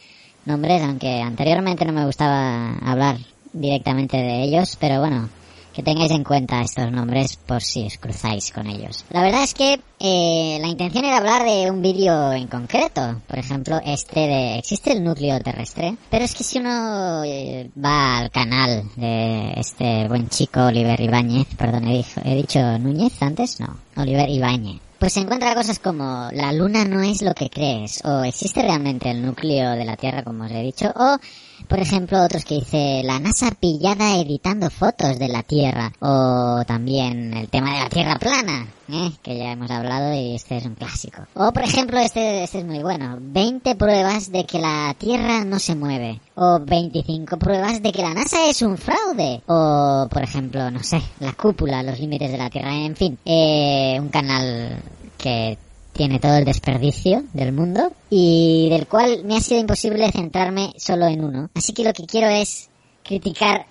[0.46, 3.18] nombres, aunque anteriormente no me gustaba hablar
[3.52, 5.30] directamente de ellos, pero bueno,
[5.78, 9.06] que tengáis en cuenta estos nombres por si os cruzáis con ellos.
[9.12, 13.38] La verdad es que eh, la intención era hablar de un vídeo en concreto, por
[13.38, 15.96] ejemplo este de ¿existe el núcleo terrestre?
[16.10, 21.46] Pero es que si uno eh, va al canal de este buen chico Oliver Ibáñez,
[21.56, 24.82] perdón, he, he dicho Núñez antes, no, Oliver Ibáñez.
[24.98, 29.12] Pues se encuentra cosas como la luna no es lo que crees, o existe realmente
[29.12, 31.20] el núcleo de la Tierra, como os he dicho, o,
[31.68, 37.34] por ejemplo, otros que dice la NASA pillada editando fotos de la Tierra, o también
[37.34, 39.12] el tema de la Tierra plana, ¿eh?
[39.22, 41.24] que ya hemos hablado y este es un clásico.
[41.34, 45.60] O, por ejemplo, este, este es muy bueno, 20 pruebas de que la Tierra no
[45.60, 50.70] se mueve, o 25 pruebas de que la NASA es un fraude, o, por ejemplo,
[50.72, 54.82] no sé, la cúpula, los límites de la Tierra, en fin, eh, un canal
[55.18, 55.58] que
[55.98, 61.08] tiene todo el desperdicio del mundo y del cual me ha sido imposible centrarme solo
[61.08, 61.50] en uno.
[61.56, 62.70] Así que lo que quiero es
[63.04, 63.66] criticar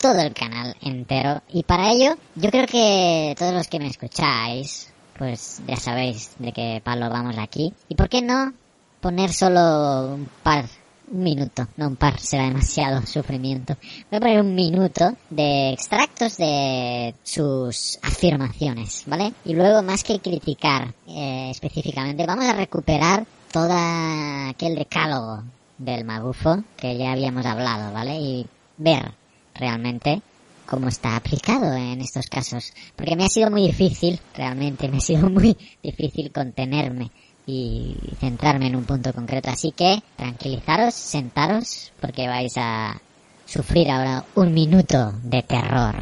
[0.00, 4.92] todo el canal entero y para ello yo creo que todos los que me escucháis
[5.18, 8.52] pues ya sabéis de qué palo vamos aquí y por qué no
[9.00, 10.66] poner solo un par
[11.10, 13.76] un minuto, no un par, será demasiado sufrimiento.
[14.10, 19.32] Voy a poner un minuto de extractos de sus afirmaciones, ¿vale?
[19.44, 25.42] Y luego, más que criticar eh, específicamente, vamos a recuperar todo aquel decálogo
[25.78, 28.16] del magufo que ya habíamos hablado, ¿vale?
[28.16, 29.12] Y ver
[29.54, 30.22] realmente
[30.66, 32.72] cómo está aplicado en estos casos.
[32.94, 37.10] Porque me ha sido muy difícil, realmente me ha sido muy difícil contenerme
[37.48, 39.50] y centrarme en un punto concreto.
[39.50, 43.00] Así que tranquilizaros, sentaros, porque vais a
[43.46, 45.94] sufrir ahora un minuto de terror.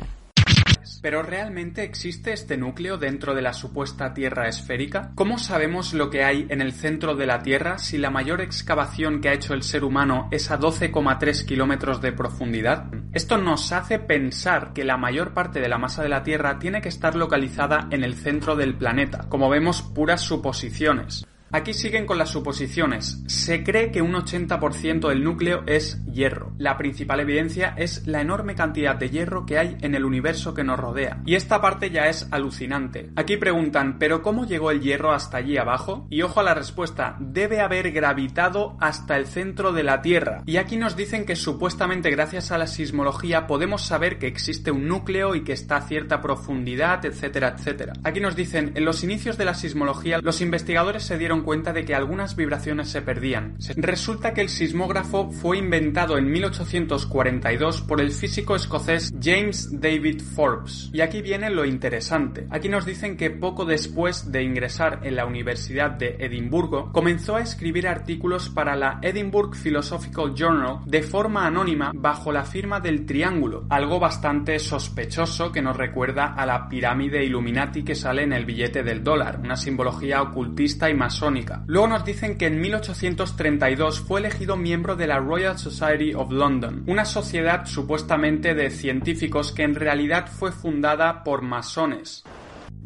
[1.02, 5.12] ¿Pero realmente existe este núcleo dentro de la supuesta Tierra esférica?
[5.14, 9.20] ¿Cómo sabemos lo que hay en el centro de la Tierra si la mayor excavación
[9.20, 12.87] que ha hecho el ser humano es a 12,3 kilómetros de profundidad?
[13.12, 16.80] Esto nos hace pensar que la mayor parte de la masa de la Tierra tiene
[16.80, 19.26] que estar localizada en el centro del planeta.
[19.28, 21.24] Como vemos, puras suposiciones.
[21.52, 23.22] Aquí siguen con las suposiciones.
[23.26, 26.52] Se cree que un 80% del núcleo es hierro.
[26.59, 30.64] La principal evidencia es la enorme cantidad de hierro que hay en el universo que
[30.64, 31.22] nos rodea.
[31.24, 33.11] Y esta parte ya es alucinante.
[33.14, 36.06] Aquí preguntan, ¿pero cómo llegó el hierro hasta allí abajo?
[36.11, 40.42] Y ojo a la respuesta, debe haber gravitado hasta el centro de la Tierra.
[40.46, 44.88] Y aquí nos dicen que supuestamente gracias a la sismología podemos saber que existe un
[44.88, 47.92] núcleo y que está a cierta profundidad, etcétera, etcétera.
[48.02, 51.84] Aquí nos dicen, en los inicios de la sismología los investigadores se dieron cuenta de
[51.84, 53.56] que algunas vibraciones se perdían.
[53.76, 60.90] Resulta que el sismógrafo fue inventado en 1842 por el físico escocés James David Forbes.
[60.92, 62.46] Y aquí viene lo interesante.
[62.50, 67.42] Aquí nos dicen que poco después de ingresar en la Universidad de Edimburgo, comenzó a
[67.42, 73.66] escribir artículos para la Edinburgh Philosophical Journal de forma anónima bajo la firma del triángulo,
[73.68, 78.82] algo bastante sospechoso que nos recuerda a la pirámide Illuminati que sale en el billete
[78.82, 81.25] del dólar, una simbología ocultista y masónica
[81.66, 86.85] Luego nos dicen que en 1832 fue elegido miembro de la Royal Society of London,
[86.87, 92.22] una sociedad supuestamente de científicos que en realidad fue fundada por masones.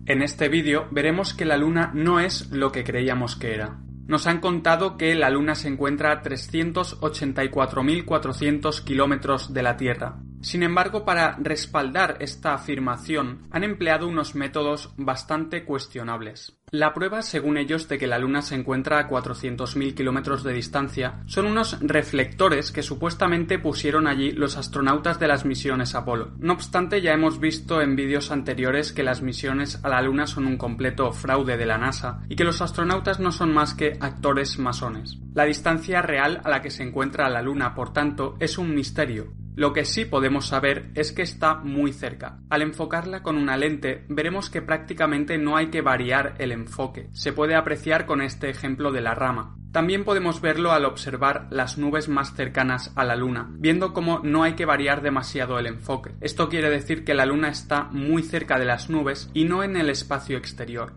[0.07, 3.79] En este vídeo veremos que la Luna no es lo que creíamos que era.
[4.07, 10.19] Nos han contado que la Luna se encuentra a 384.400 kilómetros de la Tierra.
[10.41, 16.60] Sin embargo, para respaldar esta afirmación han empleado unos métodos bastante cuestionables.
[16.73, 21.21] La prueba, según ellos, de que la Luna se encuentra a 400.000 kilómetros de distancia
[21.27, 26.31] son unos reflectores que supuestamente pusieron allí los astronautas de las misiones Apolo.
[26.39, 30.47] No obstante, ya hemos visto en vídeos anteriores que las misiones a la Luna son
[30.47, 34.57] un completo fraude de la NASA y que los astronautas no son más que actores
[34.61, 35.19] masones.
[35.35, 39.33] La distancia real a la que se encuentra la Luna, por tanto, es un misterio,
[39.61, 42.39] lo que sí podemos saber es que está muy cerca.
[42.49, 47.11] Al enfocarla con una lente veremos que prácticamente no hay que variar el enfoque.
[47.13, 49.59] Se puede apreciar con este ejemplo de la rama.
[49.71, 54.45] También podemos verlo al observar las nubes más cercanas a la Luna, viendo cómo no
[54.45, 56.13] hay que variar demasiado el enfoque.
[56.23, 59.77] Esto quiere decir que la Luna está muy cerca de las nubes y no en
[59.77, 60.95] el espacio exterior.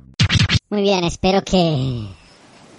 [0.69, 2.07] Muy bien, espero que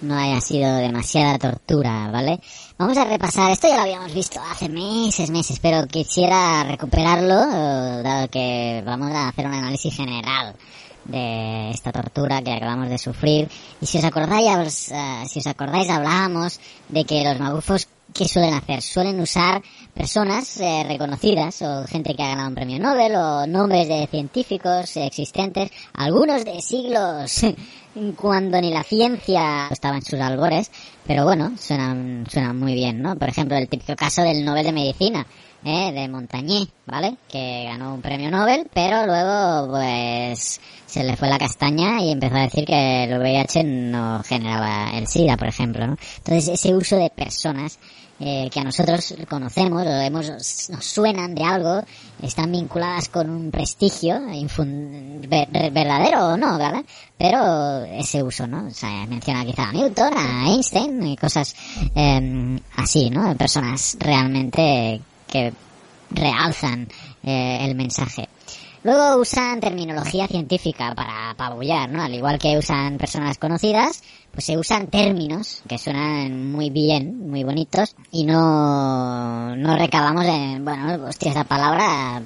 [0.01, 2.39] no haya sido demasiada tortura, ¿vale?
[2.77, 8.01] Vamos a repasar, esto ya lo habíamos visto hace meses, meses, pero quisiera recuperarlo, eh,
[8.03, 10.53] dado que vamos a hacer un análisis general
[11.05, 13.47] de esta tortura que acabamos de sufrir.
[13.79, 16.59] Y si os acordáis, eh, si os acordáis hablábamos
[16.89, 18.81] de que los magufos ¿qué suelen hacer?
[18.81, 19.61] Suelen usar
[19.93, 24.97] personas eh, reconocidas o gente que ha ganado un premio Nobel o nombres de científicos
[24.97, 27.41] existentes, algunos de siglos
[28.15, 30.71] cuando ni la ciencia estaba en sus albores,
[31.05, 33.15] pero bueno, suenan, suenan muy bien, ¿no?
[33.15, 35.25] Por ejemplo, el típico caso del Nobel de Medicina,
[35.63, 35.91] ¿eh?
[35.93, 37.15] de Montagnier, ¿vale?
[37.29, 42.35] Que ganó un premio Nobel, pero luego, pues, se le fue la castaña y empezó
[42.35, 45.97] a decir que el VIH no generaba el SIDA, por ejemplo, ¿no?
[46.17, 47.79] Entonces, ese uso de personas
[48.19, 50.29] eh, que a nosotros conocemos o hemos,
[50.69, 51.83] nos suenan de algo,
[52.21, 54.21] están vinculadas con un prestigio
[55.29, 56.83] verdadero o no, ¿verdad?
[57.17, 58.67] Pero ese uso, ¿no?
[58.67, 61.55] O sea, menciona quizá a Newton, a Einstein y cosas
[61.93, 63.35] eh, así, ¿no?
[63.35, 65.53] Personas realmente que
[66.11, 66.87] realzan
[67.23, 68.29] eh, el mensaje.
[68.85, 72.03] Luego usan terminología científica para apabullar, ¿no?
[72.03, 74.03] Al igual que usan personas conocidas,
[74.35, 80.63] pues se usan términos que suenan muy bien, muy bonitos, y no, no recabamos en,
[80.63, 82.21] bueno, hostia, esa palabra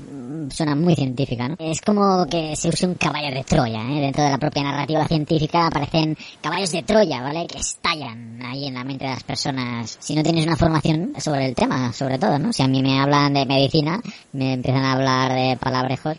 [0.49, 1.55] suena muy científica, ¿no?
[1.60, 4.01] Es como que se use un caballo de Troya, ¿eh?
[4.01, 7.45] Dentro de la propia narrativa científica aparecen caballos de Troya, ¿vale?
[7.45, 9.97] Que estallan ahí en la mente de las personas.
[9.99, 12.51] Si no tienes una formación sobre el tema, sobre todo, ¿no?
[12.51, 14.01] Si a mí me hablan de medicina,
[14.34, 16.18] me empiezan a hablar de palabrejos,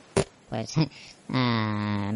[0.48, 0.74] pues
[1.32, 2.12] ah,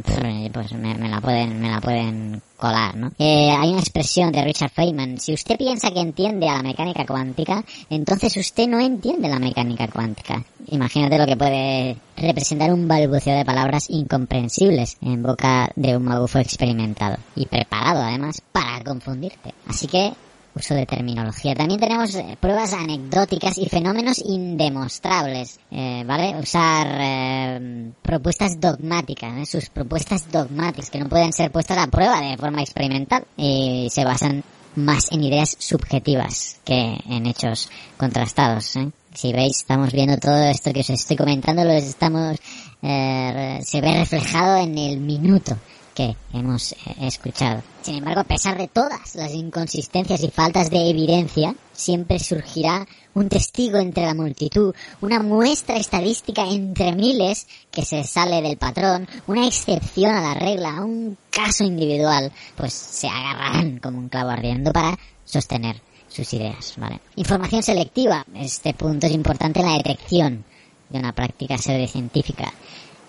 [0.53, 4.71] pues me, la pueden me la pueden colar no eh, hay una expresión de Richard
[4.71, 5.19] Feynman.
[5.19, 9.89] Si usted piensa que entiende a la mecánica cuántica entonces usted no entiende la mecánica
[9.89, 10.45] cuántica.
[10.69, 16.39] Imagínate lo que puede representar un balbuceo de palabras incomprensibles en boca de un magufo
[16.39, 19.55] experimentado y preparado además para confundirte.
[19.67, 20.13] Así que
[20.55, 21.55] uso de terminología.
[21.55, 26.37] También tenemos eh, pruebas anecdóticas y fenómenos indemostrables, eh, ¿vale?
[26.39, 32.37] Usar eh, propuestas dogmáticas, sus propuestas dogmáticas que no pueden ser puestas a prueba de
[32.37, 34.45] forma experimental y se basan
[34.77, 38.75] más en ideas subjetivas que en hechos contrastados.
[39.13, 42.39] Si veis, estamos viendo todo esto que os estoy comentando, lo estamos
[42.81, 45.57] se ve reflejado en el minuto
[45.95, 47.63] que hemos eh, escuchado.
[47.83, 53.29] Sin embargo, a pesar de todas las inconsistencias y faltas de evidencia, siempre surgirá un
[53.29, 59.47] testigo entre la multitud, una muestra estadística entre miles que se sale del patrón, una
[59.47, 64.99] excepción a la regla, un caso individual, pues se agarrarán como un clavo ardiendo para
[65.25, 67.01] sostener sus ideas, ¿vale?
[67.17, 68.25] Información selectiva.
[68.35, 70.45] Este punto es importante en la detección
[70.89, 72.53] de una práctica pseudocientífica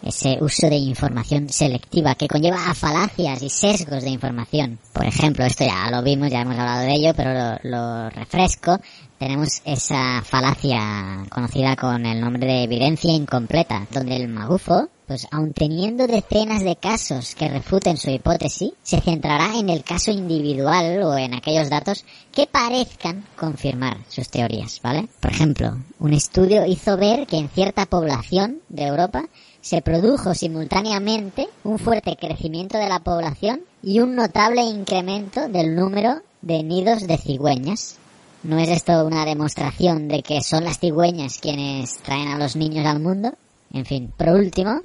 [0.03, 4.79] ese uso de información selectiva que conlleva a falacias y sesgos de información.
[4.93, 8.79] Por ejemplo, esto ya lo vimos, ya hemos hablado de ello, pero lo, refresco.
[9.17, 15.53] Tenemos esa falacia conocida con el nombre de evidencia incompleta, donde el magufo, pues aun
[15.53, 21.17] teniendo decenas de casos que refuten su hipótesis, se centrará en el caso individual o
[21.17, 25.07] en aquellos datos que parezcan confirmar sus teorías, ¿vale?
[25.21, 29.23] Por ejemplo, un estudio hizo ver que en cierta población de Europa
[29.65, 36.21] se produjo simultáneamente un fuerte crecimiento de la población y un notable incremento del número
[36.43, 37.97] de nidos de cigüeñas.
[38.43, 42.85] ¿No es esto una demostración de que son las cigüeñas quienes traen a los niños
[42.85, 43.33] al mundo?
[43.73, 44.81] En fin, por último,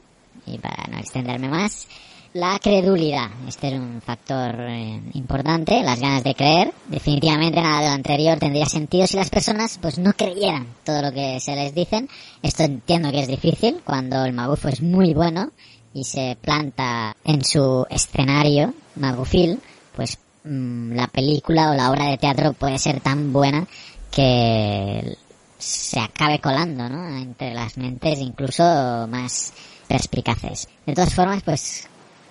[0.47, 1.87] y para no extenderme más,
[2.33, 3.28] la credulidad.
[3.49, 6.72] Este es un factor eh, importante, las ganas de creer.
[6.89, 11.12] Definitivamente nada de lo anterior tendría sentido si las personas pues no creyeran todo lo
[11.12, 12.09] que se les dicen.
[12.43, 15.51] Esto entiendo que es difícil cuando el magufo es muy bueno
[15.93, 19.59] y se planta en su escenario magufil,
[19.97, 23.66] pues mm, la película o la obra de teatro puede ser tan buena
[24.12, 25.16] que
[25.59, 27.16] se acabe colando, ¿no?
[27.16, 28.62] Entre las mentes incluso
[29.09, 29.53] más
[29.89, 30.68] perspicaces.
[30.87, 31.89] De todas formas, pues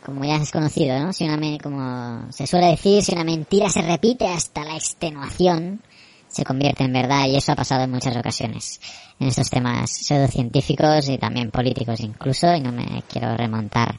[0.09, 1.13] como ya es conocido, ¿no?
[1.13, 5.81] Si una me- como se suele decir, si una mentira se repite hasta la extenuación,
[6.27, 8.79] se convierte en verdad y eso ha pasado en muchas ocasiones
[9.19, 13.97] en estos temas pseudocientíficos y también políticos incluso y no me quiero remontar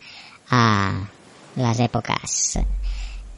[0.50, 1.08] a
[1.56, 2.58] las épocas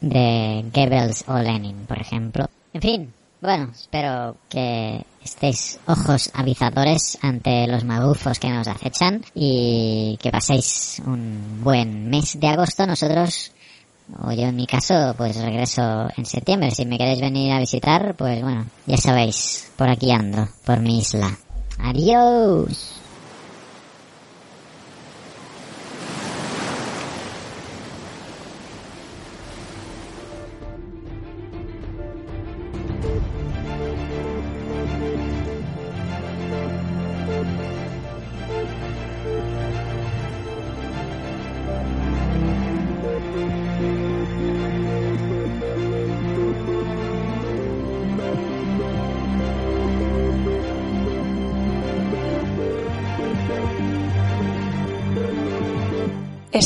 [0.00, 2.48] de Goebbels o Lenin, por ejemplo.
[2.74, 10.18] En fin, bueno, espero que estéis ojos avizadores ante los magufos que nos acechan y
[10.20, 12.86] que paséis un buen mes de agosto.
[12.86, 13.52] Nosotros,
[14.22, 16.70] o yo en mi caso, pues regreso en septiembre.
[16.70, 20.98] Si me queréis venir a visitar, pues bueno, ya sabéis, por aquí ando, por mi
[20.98, 21.36] isla.
[21.78, 23.01] Adiós.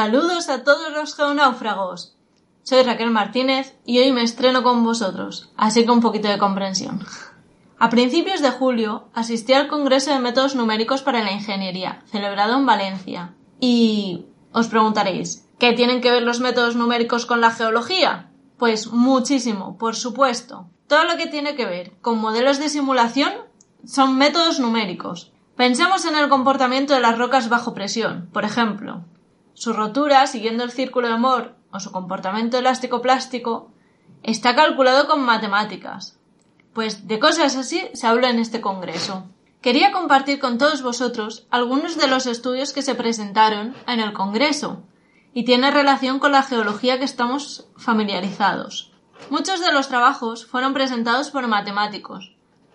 [0.00, 2.14] Saludos a todos los geonáufragos.
[2.62, 7.04] Soy Raquel Martínez y hoy me estreno con vosotros, así que un poquito de comprensión.
[7.80, 12.64] A principios de julio asistí al Congreso de Métodos Numéricos para la Ingeniería, celebrado en
[12.64, 13.34] Valencia.
[13.58, 18.30] Y os preguntaréis, ¿qué tienen que ver los métodos numéricos con la geología?
[18.56, 20.68] Pues muchísimo, por supuesto.
[20.86, 23.32] Todo lo que tiene que ver con modelos de simulación
[23.84, 25.32] son métodos numéricos.
[25.56, 29.02] Pensemos en el comportamiento de las rocas bajo presión, por ejemplo.
[29.58, 33.72] Su rotura, siguiendo el círculo de Moore, o su comportamiento elástico-plástico,
[34.22, 36.16] está calculado con matemáticas.
[36.72, 39.24] Pues de cosas así se habla en este congreso.
[39.60, 44.84] Quería compartir con todos vosotros algunos de los estudios que se presentaron en el congreso
[45.34, 48.92] y tiene relación con la geología que estamos familiarizados.
[49.28, 52.32] Muchos de los trabajos fueron presentados por matemáticos,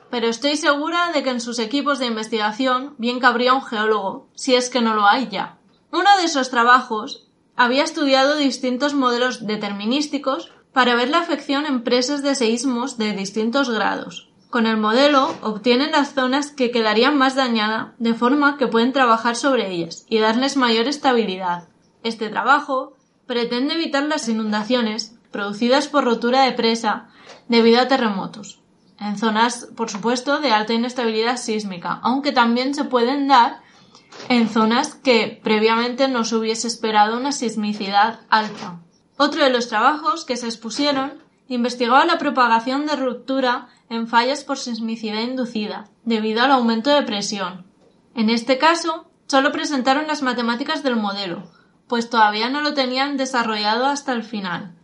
[0.10, 4.56] pero estoy segura de que en sus equipos de investigación bien cabría un geólogo, si
[4.56, 5.60] es que no lo hay ya.
[5.94, 12.24] Uno de esos trabajos había estudiado distintos modelos determinísticos para ver la afección en presas
[12.24, 14.32] de seísmos de distintos grados.
[14.50, 19.36] Con el modelo obtienen las zonas que quedarían más dañadas de forma que pueden trabajar
[19.36, 21.68] sobre ellas y darles mayor estabilidad.
[22.02, 27.10] Este trabajo pretende evitar las inundaciones producidas por rotura de presa
[27.50, 28.62] debido a terremotos,
[29.00, 33.63] en zonas, por supuesto, de alta inestabilidad sísmica, aunque también se pueden dar
[34.30, 38.80] en zonas que previamente no se hubiese esperado una sismicidad alta.
[39.18, 44.58] Otro de los trabajos que se expusieron investigaba la propagación de ruptura en fallas por
[44.58, 47.66] sismicidad inducida, debido al aumento de presión.
[48.16, 51.44] En este caso, solo presentaron las matemáticas del modelo,
[51.88, 54.76] pues todavía no lo tenían desarrollado hasta el final.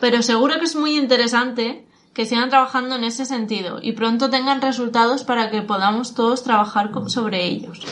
[0.00, 4.62] Pero seguro que es muy interesante que sigan trabajando en ese sentido y pronto tengan
[4.62, 7.84] resultados para que podamos todos trabajar sobre ellos.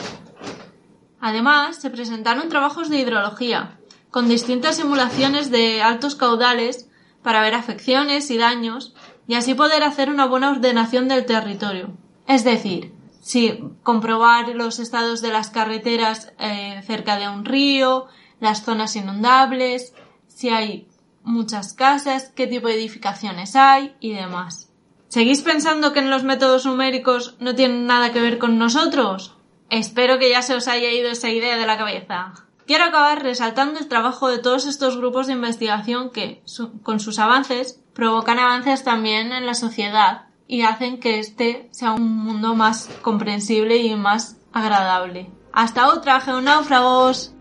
[1.27, 3.79] Además, se presentaron trabajos de hidrología,
[4.11, 6.87] con distintas simulaciones de altos caudales
[7.23, 8.93] para ver afecciones y daños
[9.27, 11.97] y así poder hacer una buena ordenación del territorio.
[12.27, 18.05] Es decir, si comprobar los estados de las carreteras eh, cerca de un río,
[18.39, 19.95] las zonas inundables,
[20.27, 20.87] si hay
[21.23, 24.69] muchas casas, qué tipo de edificaciones hay y demás.
[25.07, 29.34] ¿Seguís pensando que en los métodos numéricos no tienen nada que ver con nosotros?
[29.69, 32.33] Espero que ya se os haya ido esa idea de la cabeza.
[32.65, 36.41] Quiero acabar resaltando el trabajo de todos estos grupos de investigación que,
[36.81, 42.17] con sus avances, provocan avances también en la sociedad y hacen que este sea un
[42.17, 45.29] mundo más comprensible y más agradable.
[45.53, 47.34] Hasta otra, geonáufragos.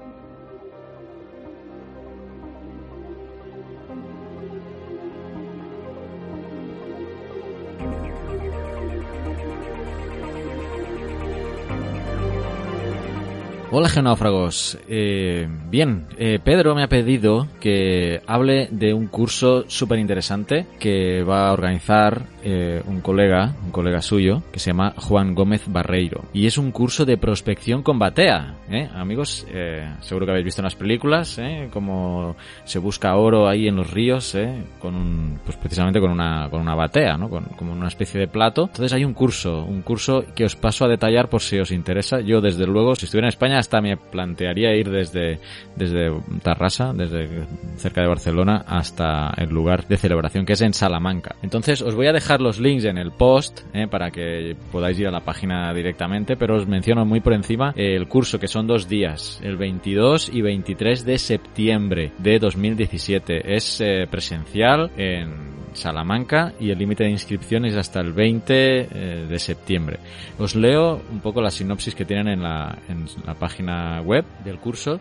[13.77, 14.79] Hola geonáufragos.
[14.89, 21.25] Eh, bien, eh, Pedro me ha pedido que hable de un curso súper interesante que
[21.25, 26.25] va a organizar eh, un colega, un colega suyo, que se llama Juan Gómez Barreiro.
[26.33, 28.55] Y es un curso de prospección con batea.
[28.71, 28.89] ¿eh?
[28.95, 31.69] Amigos, eh, seguro que habéis visto en las películas ¿eh?
[31.73, 34.65] cómo se busca oro ahí en los ríos, ¿eh?
[34.79, 37.29] con un, pues precisamente con una, con una batea, ¿no?
[37.29, 38.63] Con, como una especie de plato.
[38.63, 42.21] Entonces hay un curso, un curso que os paso a detallar por si os interesa.
[42.21, 45.41] Yo, desde luego, si estuviera en España, hasta me plantearía ir desde,
[45.77, 51.37] desde Tarrasa, desde cerca de Barcelona, hasta el lugar de celebración que es en Salamanca.
[51.43, 55.07] Entonces os voy a dejar los links en el post eh, para que podáis ir
[55.07, 58.89] a la página directamente, pero os menciono muy por encima el curso que son dos
[58.89, 63.55] días, el 22 y 23 de septiembre de 2017.
[63.55, 69.27] Es eh, presencial en Salamanca y el límite de inscripción es hasta el 20 eh,
[69.29, 69.99] de septiembre.
[70.39, 74.59] Os leo un poco la sinopsis que tienen en la, en la página web del
[74.59, 75.01] curso.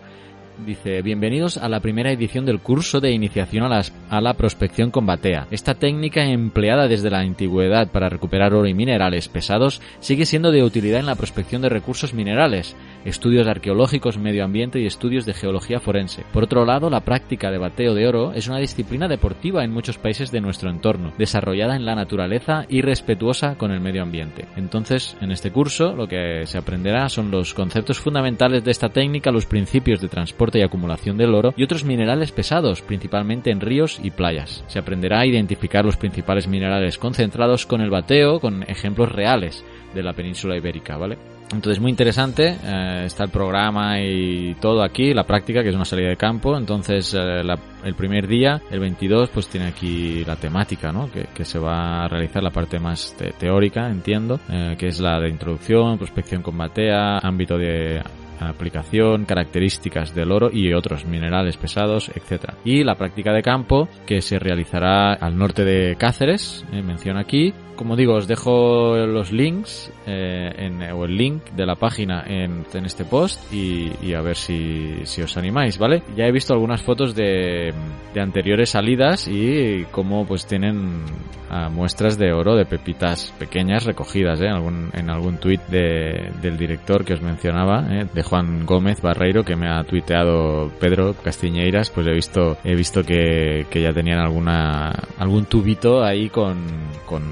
[0.56, 4.92] Dice, bienvenidos a la primera edición del curso de iniciación a, las- a la prospección
[4.92, 5.48] con batea.
[5.50, 10.64] Esta técnica empleada desde la antigüedad para recuperar oro y minerales pesados sigue siendo de
[10.64, 15.80] utilidad en la prospección de recursos minerales, estudios arqueológicos, medio ambiente y estudios de geología
[15.80, 16.24] forense.
[16.32, 19.98] Por otro lado, la práctica de bateo de oro es una disciplina deportiva en muchos
[19.98, 24.46] países de nuestro entorno, desarrollada en la naturaleza y respetuosa con el medio ambiente.
[24.56, 29.32] Entonces, en este curso lo que se aprenderá son los conceptos fundamentales de esta técnica,
[29.32, 34.00] los principios de transporte y acumulación del oro y otros minerales pesados, principalmente en ríos
[34.04, 34.64] y playas.
[34.68, 39.64] Se aprenderá a identificar los principales minerales concentrados con el bateo, con ejemplos reales
[39.94, 41.18] de la península ibérica, ¿vale?
[41.54, 45.86] Entonces muy interesante, eh, está el programa y todo aquí, la práctica que es una
[45.86, 50.36] salida de campo, entonces eh, la- el primer día, el 22, pues tiene aquí la
[50.36, 51.12] temática, ¿no?
[51.12, 55.00] Que, que se va a realizar la parte más te- teórica, entiendo, eh, que es
[55.00, 58.02] la de introducción, prospección con batea, ámbito de
[58.50, 62.56] aplicación, características del oro y otros minerales pesados, etcétera.
[62.64, 67.54] Y la práctica de campo que se realizará al norte de Cáceres, eh, menciona aquí.
[67.76, 72.66] Como digo, os dejo los links eh, en- o el link de la página en,
[72.74, 76.04] en este post y, a ver si, si os animáis, ¿vale?
[76.16, 77.74] Ya he visto algunas fotos de,
[78.14, 81.04] de anteriores salidas y cómo pues tienen
[81.50, 84.46] ah, muestras de oro de pepitas pequeñas recogidas ¿eh?
[84.46, 88.06] en algún, en algún tuit de, del director que os mencionaba, ¿eh?
[88.14, 93.04] de Juan Gómez Barreiro, que me ha tuiteado Pedro Castiñeiras, pues he visto, he visto
[93.04, 96.58] que, ya tenían alguna, algún tubito ahí con,
[97.06, 97.24] con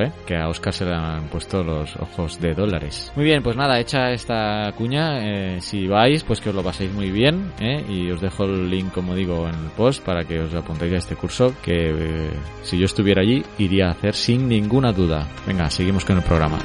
[0.00, 0.12] ¿eh?
[0.26, 3.12] que a Oscar se le han puesto los ojos de dólares.
[3.16, 6.92] Muy bien, pues nada, hecha esta cuña, eh, si vais, pues que os lo paséis
[6.92, 7.84] muy bien, ¿eh?
[7.88, 10.98] y os dejo el link, como digo, en el post para que os apuntéis a
[10.98, 12.30] este curso, que eh,
[12.62, 15.26] si yo estuviera allí, iría a hacer sin ninguna duda.
[15.46, 16.58] Venga, seguimos con el programa.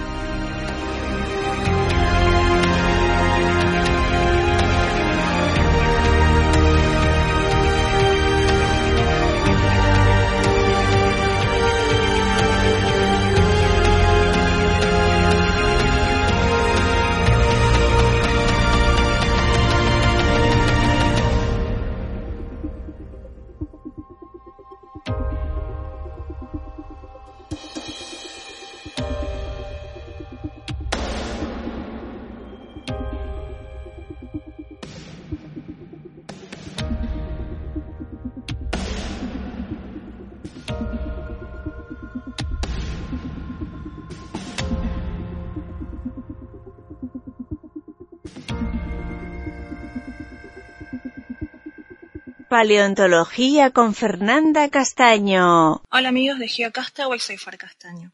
[52.50, 55.84] Paleontología con Fernanda Castaño.
[55.92, 58.12] Hola amigos de GeoCastaway, soy Far Castaño.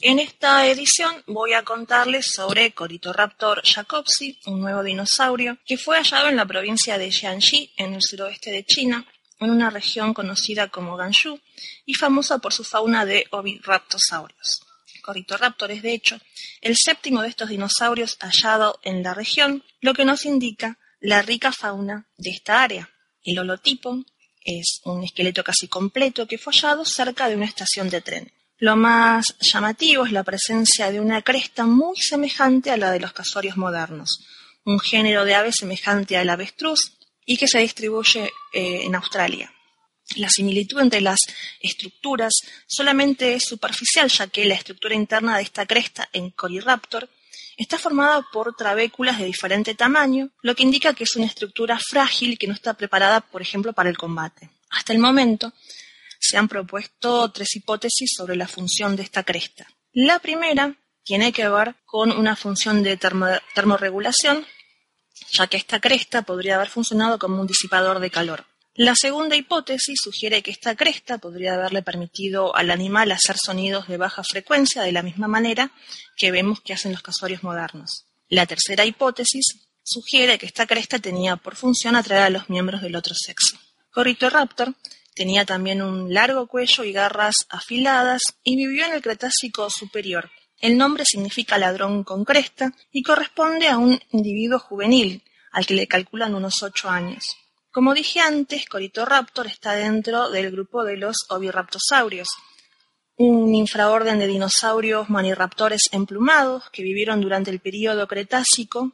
[0.00, 6.28] En esta edición voy a contarles sobre Coritoraptor jacobsi, un nuevo dinosaurio que fue hallado
[6.28, 9.04] en la provincia de Jiangxi, en el suroeste de China,
[9.40, 11.40] en una región conocida como Gansu
[11.84, 14.64] y famosa por su fauna de oviraptosaurios.
[15.02, 16.20] Coritoraptor es, de hecho,
[16.60, 21.50] el séptimo de estos dinosaurios hallado en la región, lo que nos indica la rica
[21.50, 22.91] fauna de esta área.
[23.24, 24.04] El holotipo
[24.44, 28.32] es un esqueleto casi completo que fue hallado cerca de una estación de tren.
[28.58, 33.12] Lo más llamativo es la presencia de una cresta muy semejante a la de los
[33.12, 34.24] casuarios modernos,
[34.64, 36.92] un género de ave semejante al avestruz
[37.24, 39.52] y que se distribuye eh, en Australia.
[40.16, 41.20] La similitud entre las
[41.60, 42.32] estructuras
[42.66, 47.08] solamente es superficial, ya que la estructura interna de esta cresta en Coriraptor
[47.62, 52.38] está formada por trabéculas de diferente tamaño, lo que indica que es una estructura frágil
[52.38, 54.50] que no está preparada, por ejemplo, para el combate.
[54.70, 55.52] Hasta el momento
[56.18, 59.66] se han propuesto tres hipótesis sobre la función de esta cresta.
[59.92, 64.46] La primera tiene que ver con una función de termorregulación,
[65.32, 68.46] ya que esta cresta podría haber funcionado como un disipador de calor.
[68.74, 73.98] La segunda hipótesis sugiere que esta cresta podría haberle permitido al animal hacer sonidos de
[73.98, 75.72] baja frecuencia de la misma manera
[76.16, 78.06] que vemos que hacen los casuarios modernos.
[78.30, 82.96] La tercera hipótesis sugiere que esta cresta tenía por función atraer a los miembros del
[82.96, 83.58] otro sexo.
[83.94, 84.74] Raptor
[85.14, 90.30] tenía también un largo cuello y garras afiladas y vivió en el Cretácico superior.
[90.62, 95.86] El nombre significa ladrón con cresta y corresponde a un individuo juvenil, al que le
[95.86, 97.36] calculan unos ocho años.
[97.72, 102.28] Como dije antes, Raptor está dentro del grupo de los oviraptosaurios,
[103.16, 108.92] un infraorden de dinosaurios maniraptores emplumados que vivieron durante el período Cretácico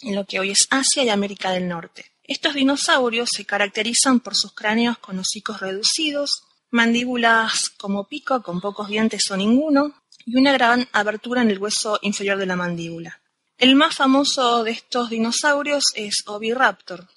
[0.00, 2.12] en lo que hoy es Asia y América del Norte.
[2.22, 6.30] Estos dinosaurios se caracterizan por sus cráneos con hocicos reducidos,
[6.70, 9.92] mandíbulas como pico con pocos dientes o ninguno
[10.24, 13.20] y una gran abertura en el hueso inferior de la mandíbula.
[13.58, 17.08] El más famoso de estos dinosaurios es Oviraptor,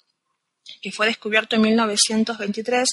[0.80, 2.88] que fue descubierto en 1923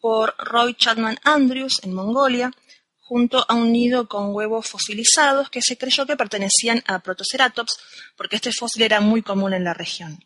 [0.00, 2.52] por Roy Chapman Andrews en Mongolia,
[3.00, 7.78] junto a un nido con huevos fosilizados que se creyó que pertenecían a Protoceratops,
[8.16, 10.22] porque este fósil era muy común en la región.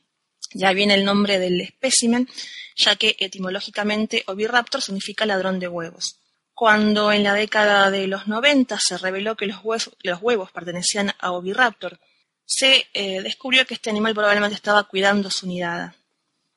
[0.54, 2.28] Ya viene el nombre del espécimen,
[2.76, 6.18] ya que etimológicamente oviraptor significa ladrón de huevos.
[6.54, 11.98] Cuando en la década de los 90 se reveló que los huevos, pertenecían a oviraptor,
[12.44, 15.96] se eh, descubrió que este animal probablemente estaba cuidando su nidada.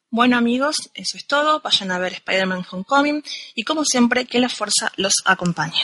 [0.10, 1.62] Bueno amigos, eso es todo.
[1.62, 5.82] Vayan a ver Spider-Man Homecoming y como siempre, que la fuerza los acompañe.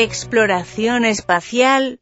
[0.00, 1.98] Exploración espacial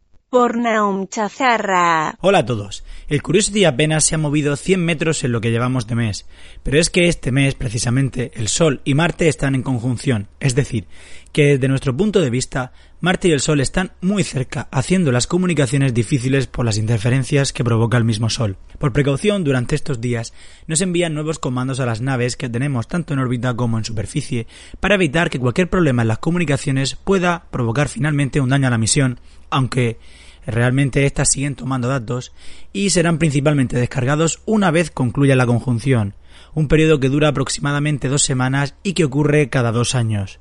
[1.08, 2.18] Chazarra.
[2.20, 2.84] Hola a todos.
[3.08, 6.26] El Curiosity apenas se ha movido 100 metros en lo que llevamos de mes,
[6.62, 10.88] pero es que este mes, precisamente, el Sol y Marte están en conjunción, es decir,
[11.32, 15.26] que desde nuestro punto de vista, Marte y el Sol están muy cerca, haciendo las
[15.26, 18.58] comunicaciones difíciles por las interferencias que provoca el mismo Sol.
[18.78, 20.34] Por precaución, durante estos días
[20.66, 24.46] nos envían nuevos comandos a las naves que tenemos tanto en órbita como en superficie,
[24.80, 28.78] para evitar que cualquier problema en las comunicaciones pueda provocar finalmente un daño a la
[28.78, 29.18] misión,
[29.48, 29.98] aunque
[30.46, 32.32] realmente estas siguen tomando datos
[32.72, 36.14] y serán principalmente descargados una vez concluya la conjunción,
[36.54, 40.40] un periodo que dura aproximadamente dos semanas y que ocurre cada dos años.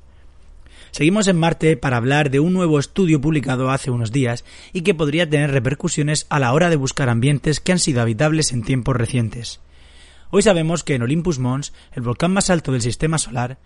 [0.90, 4.94] Seguimos en Marte para hablar de un nuevo estudio publicado hace unos días y que
[4.94, 8.96] podría tener repercusiones a la hora de buscar ambientes que han sido habitables en tiempos
[8.96, 9.60] recientes.
[10.30, 13.58] Hoy sabemos que en Olympus Mons, el volcán más alto del sistema solar,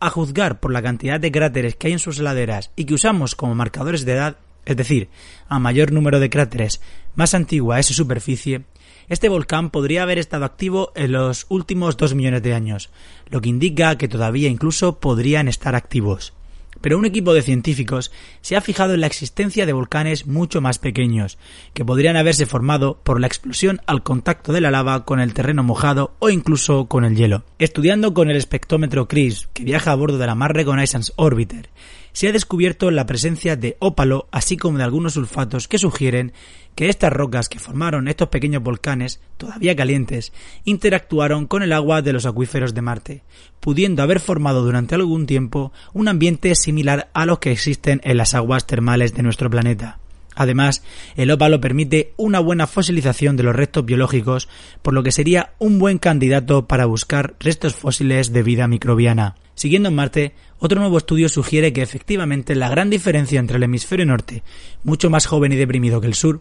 [0.00, 3.34] a juzgar por la cantidad de cráteres que hay en sus laderas y que usamos
[3.34, 4.36] como marcadores de edad,
[4.68, 5.08] es decir,
[5.48, 6.82] a mayor número de cráteres,
[7.14, 8.64] más antigua es su superficie,
[9.08, 12.90] este volcán podría haber estado activo en los últimos dos millones de años,
[13.30, 16.34] lo que indica que todavía incluso podrían estar activos
[16.80, 20.78] pero un equipo de científicos se ha fijado en la existencia de volcanes mucho más
[20.78, 21.38] pequeños,
[21.74, 25.62] que podrían haberse formado por la explosión al contacto de la lava con el terreno
[25.62, 27.44] mojado o incluso con el hielo.
[27.58, 31.70] Estudiando con el espectrómetro CRIS, que viaja a bordo de la Mars Reconnaissance Orbiter,
[32.18, 36.32] se ha descubierto la presencia de ópalo, así como de algunos sulfatos que sugieren
[36.74, 40.32] que estas rocas que formaron estos pequeños volcanes, todavía calientes,
[40.64, 43.22] interactuaron con el agua de los acuíferos de Marte,
[43.60, 48.34] pudiendo haber formado durante algún tiempo un ambiente similar a los que existen en las
[48.34, 49.97] aguas termales de nuestro planeta.
[50.38, 50.84] Además,
[51.16, 54.48] el ópalo permite una buena fosilización de los restos biológicos,
[54.82, 59.34] por lo que sería un buen candidato para buscar restos fósiles de vida microbiana.
[59.56, 64.06] Siguiendo en Marte, otro nuevo estudio sugiere que efectivamente la gran diferencia entre el hemisferio
[64.06, 64.44] norte,
[64.84, 66.40] mucho más joven y deprimido que el sur,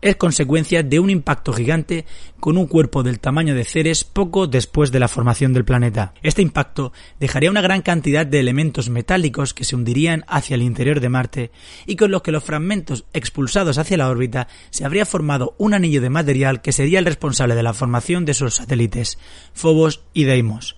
[0.00, 2.04] es consecuencia de un impacto gigante
[2.40, 6.12] con un cuerpo del tamaño de Ceres poco después de la formación del planeta.
[6.22, 11.00] Este impacto dejaría una gran cantidad de elementos metálicos que se hundirían hacia el interior
[11.00, 11.50] de Marte
[11.86, 16.00] y con los que los fragmentos expulsados hacia la órbita se habría formado un anillo
[16.00, 19.18] de material que sería el responsable de la formación de sus satélites,
[19.54, 20.76] Phobos y Deimos.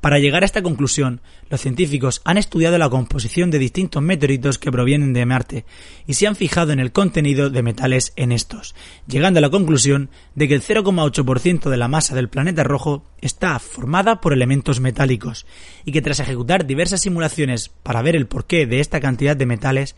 [0.00, 1.20] Para llegar a esta conclusión,
[1.50, 5.66] los científicos han estudiado la composición de distintos meteoritos que provienen de Marte
[6.06, 8.74] y se han fijado en el contenido de metales en estos,
[9.06, 13.58] llegando a la conclusión de que el 0,8% de la masa del planeta rojo está
[13.58, 15.44] formada por elementos metálicos
[15.84, 19.96] y que tras ejecutar diversas simulaciones para ver el porqué de esta cantidad de metales,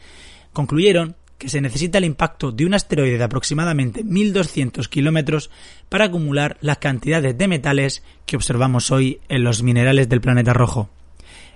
[0.53, 5.51] concluyeron que se necesita el impacto de un asteroide de aproximadamente 1200 kilómetros
[5.89, 10.89] para acumular las cantidades de metales que observamos hoy en los minerales del planeta rojo.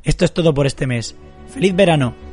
[0.03, 1.15] Esto es todo por este mes.
[1.55, 2.26] ¡Feliz verano!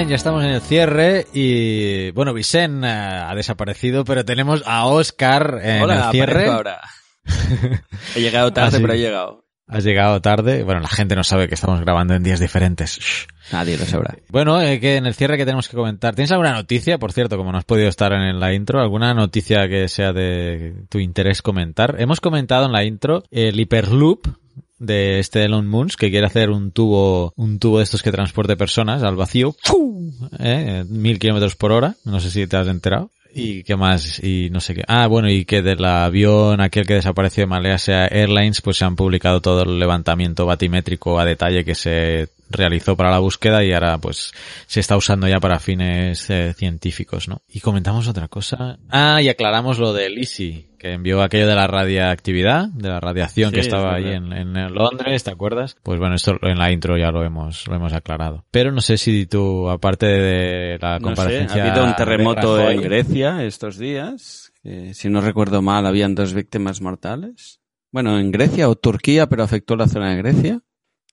[0.00, 4.86] Bien, ya estamos en el cierre y bueno, Vicen eh, ha desaparecido, pero tenemos a
[4.86, 6.46] Oscar en Hola, el cierre.
[6.46, 6.80] ahora.
[8.16, 8.78] He llegado tarde, Ah, sí.
[8.80, 9.44] pero he llegado.
[9.68, 10.64] Has llegado tarde.
[10.64, 12.98] Bueno, la gente no sabe que estamos grabando en días diferentes.
[12.98, 13.26] Shh.
[13.52, 14.16] Nadie lo sabrá.
[14.28, 16.14] Bueno, eh, que en el cierre que tenemos que comentar.
[16.14, 18.80] ¿Tienes alguna noticia, por cierto, como no has podido estar en la intro?
[18.80, 21.96] ¿Alguna noticia que sea de tu interés comentar?
[21.98, 24.26] Hemos comentado en la intro el Hyperloop
[24.80, 28.56] de este Elon Musk que quiere hacer un tubo, un tubo de estos que transporte
[28.56, 29.54] personas al vacío.
[30.40, 30.84] ¿eh?
[30.88, 31.94] mil kilómetros por hora.
[32.04, 33.10] No sé si te has enterado.
[33.32, 34.20] ¿Y qué más?
[34.24, 34.82] Y no sé qué.
[34.88, 38.96] Ah, bueno, y que del avión aquel que desapareció de Malaysia Airlines, pues se han
[38.96, 43.96] publicado todo el levantamiento batimétrico a detalle que se realizó para la búsqueda y ahora
[43.98, 44.32] pues
[44.66, 47.42] se está usando ya para fines eh, científicos, ¿no?
[47.48, 48.78] Y comentamos otra cosa.
[48.90, 53.50] Ah, y aclaramos lo de Lisi, que envió aquello de la radiactividad, de la radiación
[53.50, 55.76] Sí, que es estaba ahí en, en Londres, ¿te acuerdas?
[55.82, 58.44] Pues bueno, esto en la intro ya lo hemos, lo hemos aclarado.
[58.50, 61.64] Pero no sé si tú, aparte de la No sé, comparecencia...
[61.64, 64.52] ha habido un terremoto Rajoy- en Grecia estos días.
[64.92, 67.60] si no recuerdo mal, habían dos víctimas mortales.
[67.92, 70.60] Bueno, en Grecia o Turquía, pero afectó la zona de Grecia.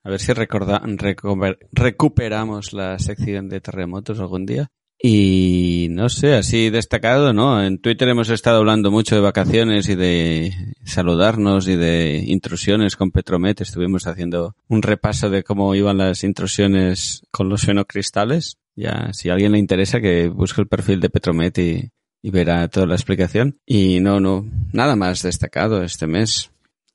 [0.08, 4.70] A ver si recorda- recuper- recuperamos la sección de terremotos algún día.
[5.04, 7.62] Y no sé, así destacado, ¿no?
[7.62, 10.54] En Twitter hemos estado hablando mucho de vacaciones y de
[10.86, 13.60] saludarnos y de intrusiones con Petromet.
[13.60, 18.56] Estuvimos haciendo un repaso de cómo iban las intrusiones con los fenocristales.
[18.78, 21.90] Ya, si a alguien le interesa, que busque el perfil de Petromet y,
[22.22, 23.60] y verá toda la explicación.
[23.66, 26.50] Y no, no, nada más destacado este mes.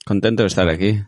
[0.06, 1.02] Contento de estar aquí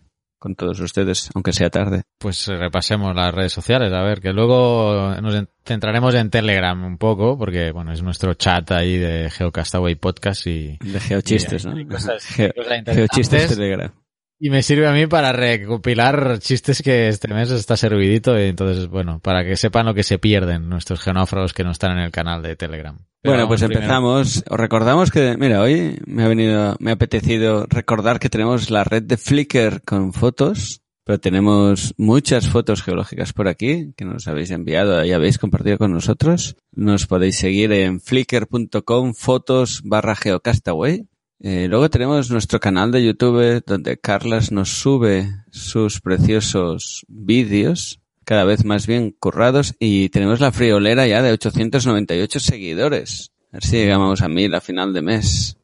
[0.44, 2.02] con todos ustedes, aunque sea tarde.
[2.18, 6.84] Pues eh, repasemos las redes sociales, a ver, que luego nos en- centraremos en Telegram
[6.84, 10.76] un poco, porque bueno, es nuestro chat ahí de Geocastaway Podcast y...
[10.82, 11.88] De geochistes, y ¿no?
[11.88, 13.90] Cosas, Geo- cosas geochistes Telegram.
[14.38, 18.88] Y me sirve a mí para recopilar chistes que este mes está servidito y entonces,
[18.88, 22.10] bueno, para que sepan lo que se pierden nuestros geonáufragos que no están en el
[22.10, 22.98] canal de Telegram.
[23.24, 24.44] Pero Bueno, pues primero- empezamos.
[24.50, 28.84] Os recordamos que, mira, hoy me ha venido, me ha apetecido recordar que tenemos la
[28.84, 34.50] red de Flickr con fotos, pero tenemos muchas fotos geológicas por aquí que nos habéis
[34.50, 36.56] enviado y habéis compartido con nosotros.
[36.72, 41.08] Nos podéis seguir en flickr.com fotos barra geocastaway.
[41.40, 48.44] Eh, luego tenemos nuestro canal de YouTube donde Carlas nos sube sus preciosos vídeos cada
[48.44, 53.32] vez más bien currados y tenemos la friolera ya de 898 seguidores.
[53.52, 55.56] A ver si llegamos a mil a final de mes.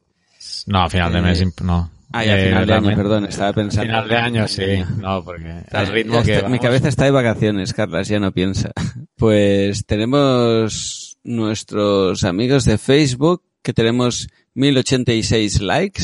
[0.67, 1.91] No, a final de Eh, mes, imp- no.
[2.13, 3.83] Ah, ya, a Eh, final de año, perdón, estaba pensando.
[3.87, 4.63] Final de año, sí.
[4.99, 8.31] No, porque al Ya ritmo que está- mi cabeza está de vacaciones, Carlas, ya no
[8.31, 8.71] piensa.
[9.17, 16.03] Pues tenemos nuestros amigos de Facebook, que tenemos 1086 likes.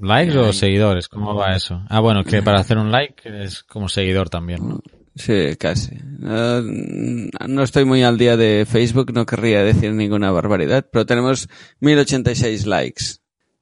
[0.00, 1.08] ¿Likes o seguidores?
[1.08, 1.82] ¿Cómo va eso?
[1.88, 4.80] Ah, bueno, que para hacer un like es como seguidor también, ¿no?
[5.16, 5.96] Sí, casi.
[6.18, 11.48] No, estoy muy al día de Facebook, no querría decir ninguna barbaridad, pero tenemos
[11.80, 13.04] 1086 likes,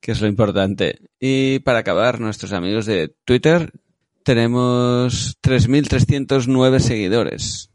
[0.00, 0.98] que es lo importante.
[1.20, 3.72] Y para acabar, nuestros amigos de Twitter,
[4.24, 7.70] tenemos 3309 seguidores,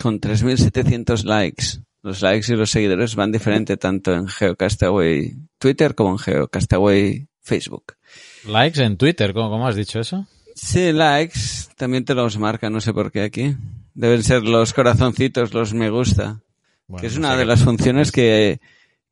[0.00, 1.64] con 3700 likes.
[2.02, 7.94] Los likes y los seguidores van diferente tanto en GeoCastaway Twitter como en GeoCastaway Facebook.
[8.48, 10.26] Likes en Twitter, ¿cómo, cómo has dicho eso?
[10.54, 11.40] Sí, likes,
[11.76, 13.56] también te los marca, no sé por qué aquí.
[13.94, 16.40] Deben ser los corazoncitos, los me gusta.
[16.86, 18.60] Bueno, que es no una sé de las funciones que,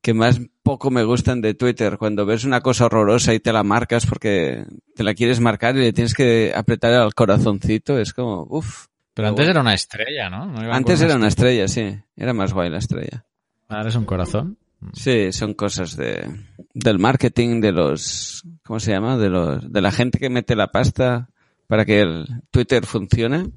[0.00, 1.98] que más poco me gustan de Twitter.
[1.98, 4.64] Cuando ves una cosa horrorosa y te la marcas porque
[4.94, 8.86] te la quieres marcar y le tienes que apretar al corazoncito, es como, uff.
[9.14, 10.46] Pero antes era una estrella, ¿no?
[10.46, 11.98] ¿No Antes era una estrella, sí.
[12.16, 13.24] Era más guay la estrella.
[13.68, 14.58] Ahora es un corazón.
[14.92, 16.24] Sí, son cosas de
[16.72, 19.16] del marketing, de los ¿cómo se llama?
[19.18, 21.28] De los de la gente que mete la pasta
[21.66, 23.50] para que el Twitter funcione,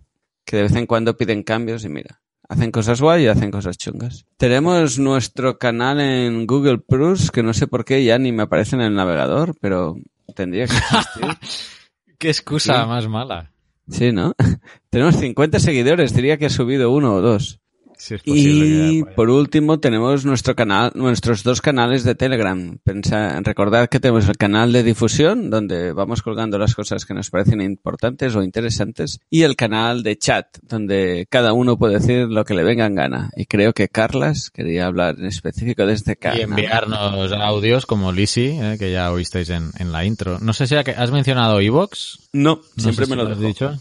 [0.45, 3.77] que de vez en cuando piden cambios y mira, hacen cosas guay y hacen cosas
[3.77, 4.25] chungas.
[4.37, 8.75] Tenemos nuestro canal en Google Plus, que no sé por qué ya ni me aparece
[8.75, 9.95] en el navegador, pero
[10.35, 11.37] tendría que existir.
[12.17, 12.87] Qué excusa Sí.
[12.89, 13.51] más mala.
[13.87, 14.35] Sí, ¿no?
[14.89, 17.60] Tenemos 50 seguidores, diría que ha subido uno o dos.
[18.01, 22.79] Si es posible Y por último tenemos nuestro canal, nuestros dos canales de Telegram.
[22.83, 27.29] Pensa, recordad que tenemos el canal de difusión, donde vamos colgando las cosas que nos
[27.29, 32.43] parecen importantes o interesantes, y el canal de chat, donde cada uno puede decir lo
[32.43, 33.29] que le venga en gana.
[33.35, 36.39] Y creo que Carlas quería hablar en específico de este canal.
[36.39, 40.39] Y enviarnos audios como Lisi, eh, que ya oísteis en, en la intro.
[40.39, 42.29] No sé si has mencionado Evox.
[42.33, 43.41] No, siempre si me lo has dejo.
[43.41, 43.79] dicho.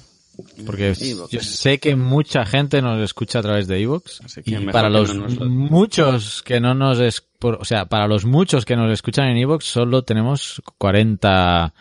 [0.66, 0.94] Porque
[1.30, 4.20] yo sé que mucha gente nos escucha a través de Evox.
[4.44, 8.24] Y para los no nos lo- muchos que no nos es, o sea, para los
[8.24, 11.72] muchos que nos escuchan en Evox, solo tenemos 40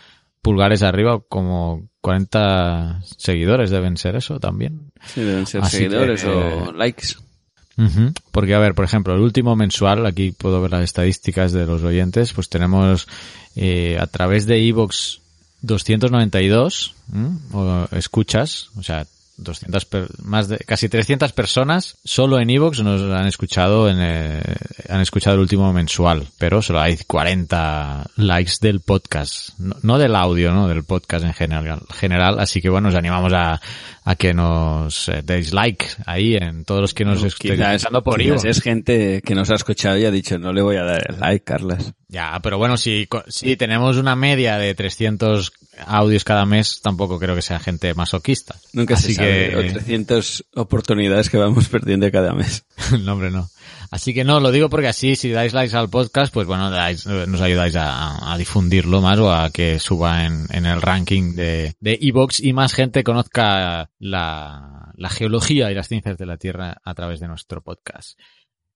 [0.41, 4.91] pulgares arriba, como 40 seguidores deben ser eso también.
[5.05, 7.07] Sí, deben ser Así seguidores que, o likes.
[7.78, 11.66] Ujú, Porque, a ver, por ejemplo, el último mensual, aquí puedo ver las estadísticas de
[11.66, 13.07] los oyentes, pues tenemos
[13.55, 15.22] eh, a través de Evox
[15.62, 17.38] 292 ¿m?
[17.53, 19.05] o escuchas, o sea,
[19.41, 24.41] 200 per- más de casi 300 personas solo en Evox nos han escuchado en eh,
[24.89, 30.16] han escuchado el último mensual, pero solo hay 40 likes del podcast, no, no del
[30.16, 33.62] audio, no del podcast en general, general, así que bueno, os animamos a,
[34.03, 38.03] a que nos eh, deis like ahí en todos los que nos estéis Quizás, escuchando
[38.03, 38.43] por Evox.
[38.43, 41.18] es gente que nos ha escuchado y ha dicho, no le voy a dar el
[41.18, 41.93] like, Carlas.
[42.12, 45.51] Ya, pero bueno, si, si tenemos una media de 300
[45.86, 48.55] audios cada mes, tampoco creo que sea gente masoquista.
[48.74, 49.55] Nunca Así se sabe.
[49.55, 52.66] O 300 oportunidades que vamos perdiendo cada mes.
[53.03, 53.47] no, hombre, no.
[53.91, 57.05] Así que no, lo digo porque así, si dais likes al podcast, pues bueno, dais-
[57.28, 61.76] nos ayudáis a, a difundirlo más o a que suba en, en el ranking de,
[61.80, 66.78] de Evox y más gente conozca la, la geología y las ciencias de la Tierra
[66.84, 68.18] a través de nuestro podcast.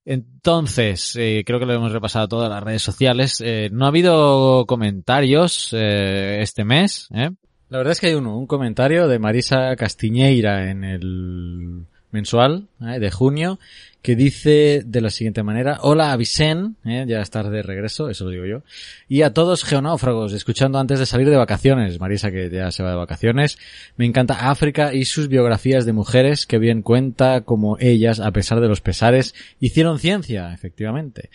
[0.05, 3.41] Entonces, eh, creo que lo hemos repasado todas las redes sociales.
[3.43, 7.07] Eh, no ha habido comentarios eh, este mes.
[7.13, 7.31] ¿eh?
[7.69, 12.99] La verdad es que hay uno, un comentario de Marisa Castiñeira en el mensual ¿eh?
[12.99, 13.59] de junio
[14.01, 17.05] que dice de la siguiente manera, hola a Vicen, ¿eh?
[17.07, 18.63] ya estás de regreso, eso lo digo yo,
[19.07, 22.89] y a todos geonáufragos, escuchando antes de salir de vacaciones, Marisa que ya se va
[22.89, 23.57] de vacaciones,
[23.95, 28.59] me encanta África y sus biografías de mujeres que bien cuenta como ellas, a pesar
[28.59, 31.29] de los pesares, hicieron ciencia, efectivamente.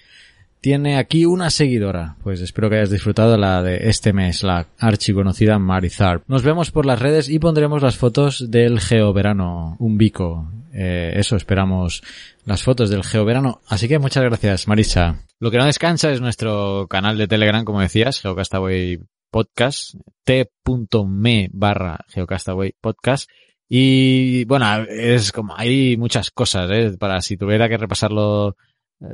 [0.61, 5.59] Tiene aquí una seguidora, pues espero que hayas disfrutado la de este mes, la archiconocida
[5.59, 6.25] Mari Tharp.
[6.27, 10.51] Nos vemos por las redes y pondremos las fotos del geoverano, un bico.
[10.73, 12.03] Eh, eso esperamos,
[12.45, 13.61] las fotos del geoverano.
[13.69, 15.21] Así que muchas gracias, Marisa.
[15.39, 18.99] Lo que no descansa es nuestro canal de Telegram, como decías, Geocastaway
[19.31, 19.95] Podcast,
[20.25, 23.31] t.me barra Geocastaway Podcast.
[23.69, 26.97] Y bueno, es como, hay muchas cosas, ¿eh?
[26.99, 28.57] Para si tuviera que repasarlo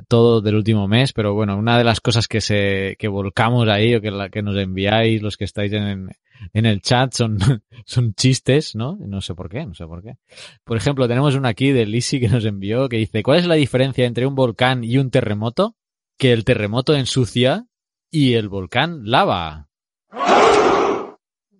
[0.08, 3.94] todo del último mes, pero bueno, una de las cosas que se, que volcamos ahí
[3.94, 6.10] o que, la, que nos enviáis los que estáis en,
[6.52, 7.38] en el chat son,
[7.84, 8.96] son chistes, ¿no?
[9.00, 10.16] No sé por qué, no sé por qué.
[10.64, 13.54] Por ejemplo, tenemos una aquí de Lisi que nos envió que dice, ¿cuál es la
[13.54, 15.76] diferencia entre un volcán y un terremoto?
[16.16, 17.66] Que el terremoto ensucia
[18.10, 19.68] y el volcán lava.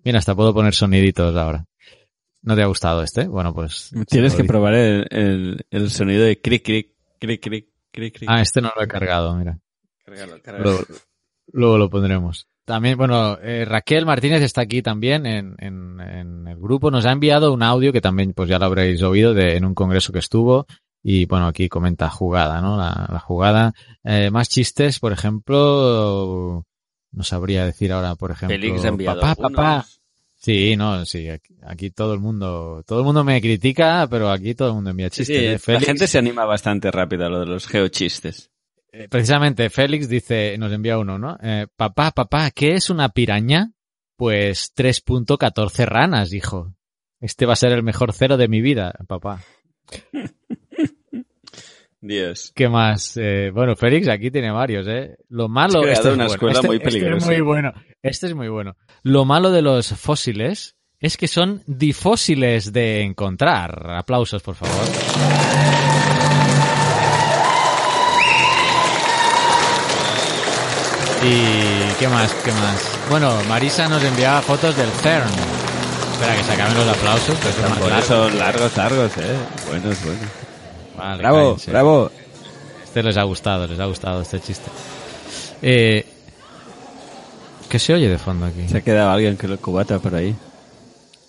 [0.03, 1.65] Bien, hasta puedo poner soniditos ahora.
[2.41, 3.27] ¿No te ha gustado este?
[3.27, 3.91] Bueno, pues...
[4.07, 7.67] Tienes que probar el, el, el sonido de cric, cric, cric, cric,
[8.27, 9.59] Ah, este no lo he cargado, mira.
[10.05, 10.63] Cárgalo, cárgalo.
[10.63, 10.83] Luego,
[11.51, 12.47] luego lo pondremos.
[12.65, 16.89] También, bueno, eh, Raquel Martínez está aquí también en, en, en el grupo.
[16.89, 19.75] Nos ha enviado un audio que también, pues ya lo habréis oído, de, en un
[19.75, 20.65] congreso que estuvo.
[21.03, 22.77] Y bueno, aquí comenta jugada, ¿no?
[22.77, 23.73] La, la jugada.
[24.03, 26.65] Eh, más chistes, por ejemplo,
[27.11, 28.57] no sabría decir ahora, por ejemplo.
[28.57, 29.51] Félix ha enviado papá, algunos.
[29.51, 29.85] papá.
[30.45, 34.53] Sí, no, sí, aquí, aquí todo el mundo, todo el mundo me critica, pero aquí
[34.53, 35.59] todo el mundo envía chistes.
[35.59, 35.73] sí, ¿eh?
[35.73, 38.51] la gente se anima bastante rápido a lo de los geochistes.
[38.91, 41.35] eh, precisamente Félix dice, nos envía uno, ¿no?
[41.41, 43.71] Eh, papá, papá, ¿qué es una piraña?
[44.17, 46.75] Pues 3.14 ranas, hijo.
[47.19, 49.41] Este va a ser el mejor cero de mi vida, papá.
[52.07, 52.51] Dios.
[52.55, 53.17] ¿Qué más?
[53.17, 55.17] Eh, bueno, Félix aquí tiene varios, ¿eh?
[55.29, 55.81] Lo malo...
[55.81, 57.17] Creado este es una bueno, escuela este- muy este peligrosa.
[57.17, 57.73] es muy bueno.
[58.01, 58.75] Este es muy bueno.
[59.03, 63.89] Lo malo de los fósiles es que son difósiles de encontrar.
[63.91, 64.75] Aplausos, por favor.
[71.23, 72.99] Y qué más, qué más.
[73.09, 75.27] Bueno, Marisa nos enviaba fotos del CERN.
[76.13, 77.37] Espera que se acaben los aplausos.
[77.39, 78.03] Que son largos.
[78.03, 79.35] eso largos, largos, eh.
[79.67, 80.29] Buenos, buenos.
[80.97, 81.71] Vale, bravo, cállense.
[81.71, 82.11] bravo.
[82.83, 84.69] Este les ha gustado, les ha gustado este chiste.
[85.61, 86.05] Eh,
[87.69, 88.67] ¿Qué se oye de fondo aquí?
[88.69, 90.35] Se ha quedado alguien que lo cubata por ahí.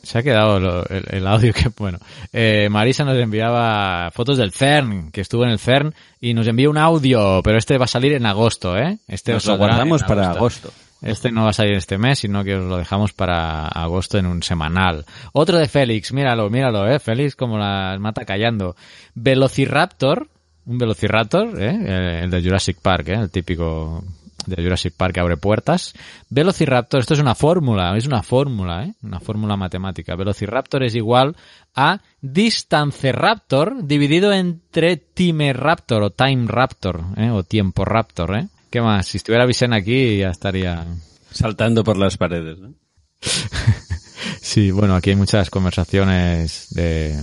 [0.02, 1.98] Se ha quedado lo- el, el audio que, bueno.
[2.32, 6.70] Eh, Marisa nos enviaba fotos del CERN, que estuvo en el CERN, y nos envía
[6.70, 8.98] un audio, pero este va a salir en agosto, ¿eh?
[9.08, 10.70] Este Nos os lo guardamos para agosto.
[11.02, 14.26] Este no va a salir este mes, sino que os lo dejamos para agosto en
[14.26, 15.04] un semanal.
[15.32, 16.98] Otro de Félix, míralo, míralo, ¿eh?
[16.98, 18.76] Félix como las mata callando.
[19.14, 20.28] Velociraptor,
[20.64, 21.70] un Velociraptor, ¿eh?
[21.70, 23.14] El, el de Jurassic Park, ¿eh?
[23.14, 24.02] El típico
[24.46, 25.92] de Jurassic Park que abre puertas.
[26.30, 28.94] Velociraptor, esto es una fórmula, es una fórmula, ¿eh?
[29.02, 30.16] Una fórmula matemática.
[30.16, 31.36] Velociraptor es igual
[31.74, 37.30] a Distanceraptor dividido entre Timeraptor o Time Raptor, ¿eh?
[37.30, 38.48] O Tiempo Raptor, ¿eh?
[38.76, 39.06] ¿Qué más?
[39.06, 40.84] Si estuviera Vicen aquí ya estaría...
[41.30, 42.74] Saltando por las paredes, ¿no?
[44.42, 47.18] Sí, bueno, aquí hay muchas conversaciones de,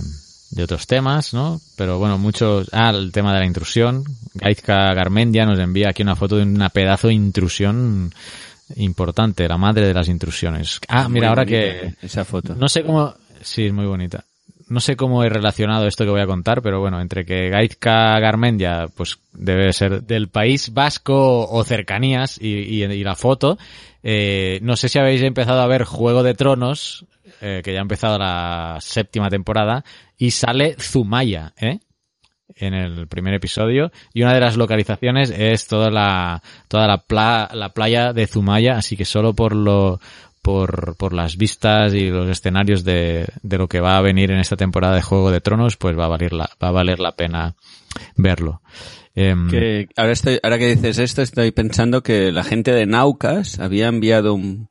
[0.50, 1.60] de otros temas, ¿no?
[1.76, 2.68] Pero bueno, muchos...
[2.72, 4.02] Ah, el tema de la intrusión.
[4.34, 8.12] Gaizka Garmendia nos envía aquí una foto de una pedazo de intrusión
[8.74, 10.80] importante, la madre de las intrusiones.
[10.88, 11.94] Ah, Muy mira, ahora que...
[12.02, 12.56] Esa foto.
[12.56, 13.14] No sé cómo...
[13.42, 14.24] Sí, es muy bonita.
[14.68, 18.18] No sé cómo he relacionado esto que voy a contar, pero bueno, entre que Gaizka
[18.18, 23.58] Garmendia, pues debe ser del País Vasco o cercanías y, y- y la foto,
[24.02, 27.04] eh, no sé si habéis empezado a ver Juego de Tronos,
[27.42, 29.84] eh, que ya ha empezado la séptima temporada,
[30.16, 31.78] y sale Zumaya, ¿eh?
[32.56, 37.48] en el primer episodio y una de las localizaciones es toda la toda la, pla-
[37.52, 39.98] la playa de Zumaya así que solo por lo
[40.44, 44.38] por, por las vistas y los escenarios de, de lo que va a venir en
[44.38, 47.16] esta temporada de Juego de Tronos pues va a valer la va a valer la
[47.16, 47.56] pena
[48.16, 48.60] verlo
[49.16, 49.48] Em,
[49.96, 54.34] ahora, estoy, ahora que dices esto, estoy pensando que la gente de Naucas había enviado
[54.34, 54.68] un,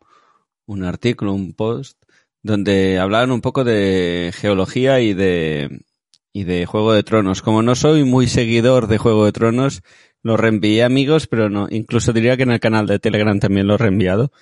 [0.66, 1.98] un artículo, un post,
[2.42, 5.86] donde hablaban un poco de geología y de,
[6.34, 7.42] y de Juego de Tronos.
[7.42, 9.82] Como no soy muy seguidor de Juego de Tronos,
[10.24, 13.76] lo reenvié amigos, pero no, incluso diría que en el canal de Telegram también lo
[13.76, 14.34] he reenviado.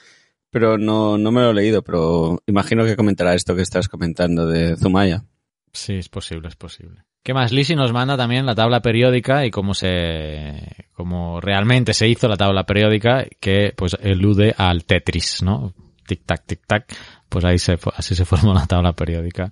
[0.51, 4.45] Pero no, no me lo he leído, pero imagino que comentará esto que estás comentando
[4.45, 5.23] de Zumaya.
[5.73, 7.03] Sí, es posible, es posible.
[7.23, 7.51] ¿Qué más?
[7.51, 12.35] Lisi nos manda también la tabla periódica y cómo se, cómo realmente se hizo la
[12.35, 15.73] tabla periódica que pues elude al Tetris, ¿no?
[16.07, 16.93] Tic tac, tic tac.
[17.29, 19.51] Pues ahí se, así se formó la tabla periódica.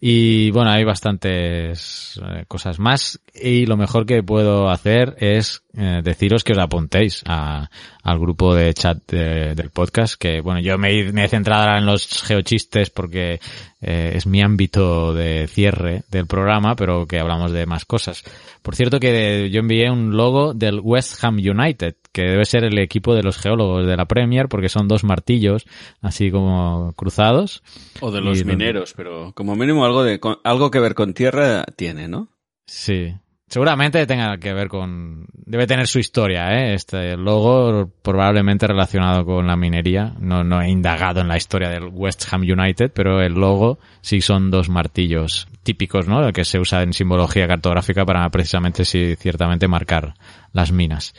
[0.00, 6.00] Y bueno, hay bastantes eh, cosas más y lo mejor que puedo hacer es eh,
[6.04, 7.68] deciros que os apuntéis a,
[8.02, 11.62] al grupo de chat de- del podcast que bueno, yo me, he- me he centrado
[11.62, 13.40] ahora en los geochistes porque
[13.80, 18.22] eh, es mi ámbito de cierre del programa, pero que hablamos de más cosas.
[18.62, 22.78] Por cierto que yo envié un logo del West Ham United, que debe ser el
[22.78, 25.64] equipo de los geólogos de la Premier, porque son dos martillos
[26.00, 27.62] así como cruzados.
[28.00, 31.64] O de los Y mineros, pero como mínimo algo de algo que ver con tierra
[31.76, 32.28] tiene, ¿no?
[32.66, 33.14] Sí.
[33.52, 35.26] Seguramente tenga que ver con...
[35.44, 36.72] Debe tener su historia, ¿eh?
[36.72, 40.14] Este logo probablemente relacionado con la minería.
[40.18, 44.22] No, no he indagado en la historia del West Ham United, pero el logo sí
[44.22, 46.26] son dos martillos típicos, ¿no?
[46.26, 50.14] El que se usa en simbología cartográfica para precisamente, sí, ciertamente marcar
[50.52, 51.14] las minas.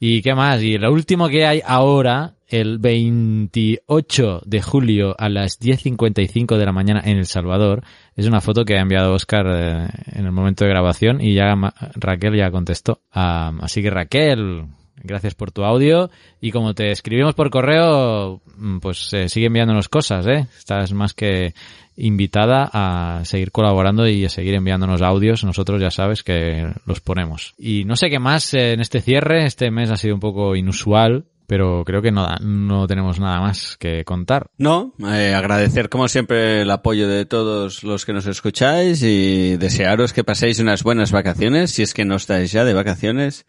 [0.00, 0.62] ¿Y qué más?
[0.62, 6.72] Y lo último que hay ahora, el 28 de julio a las 10.55 de la
[6.72, 7.82] mañana en El Salvador,
[8.16, 11.54] es una foto que ha enviado Oscar eh, en el momento de grabación y ya
[11.94, 13.00] Raquel ya contestó.
[13.12, 14.66] Así que Raquel,
[15.02, 16.10] gracias por tu audio
[16.40, 20.46] y como te escribimos por correo, mm, pues eh, sigue enviándonos cosas, ¿eh?
[20.56, 21.54] Estás más que
[22.00, 25.42] invitada a seguir colaborando y a seguir enviándonos audios.
[25.44, 27.54] Nosotros ya sabes que los ponemos.
[27.58, 29.44] Y no sé qué más eh, en este cierre.
[29.44, 33.76] Este mes ha sido un poco inusual, pero creo que no, no tenemos nada más
[33.78, 34.46] que contar.
[34.58, 40.12] No, eh, agradecer como siempre el apoyo de todos los que nos escucháis y desearos
[40.12, 43.44] que paséis unas buenas vacaciones, si es que no estáis ya de vacaciones.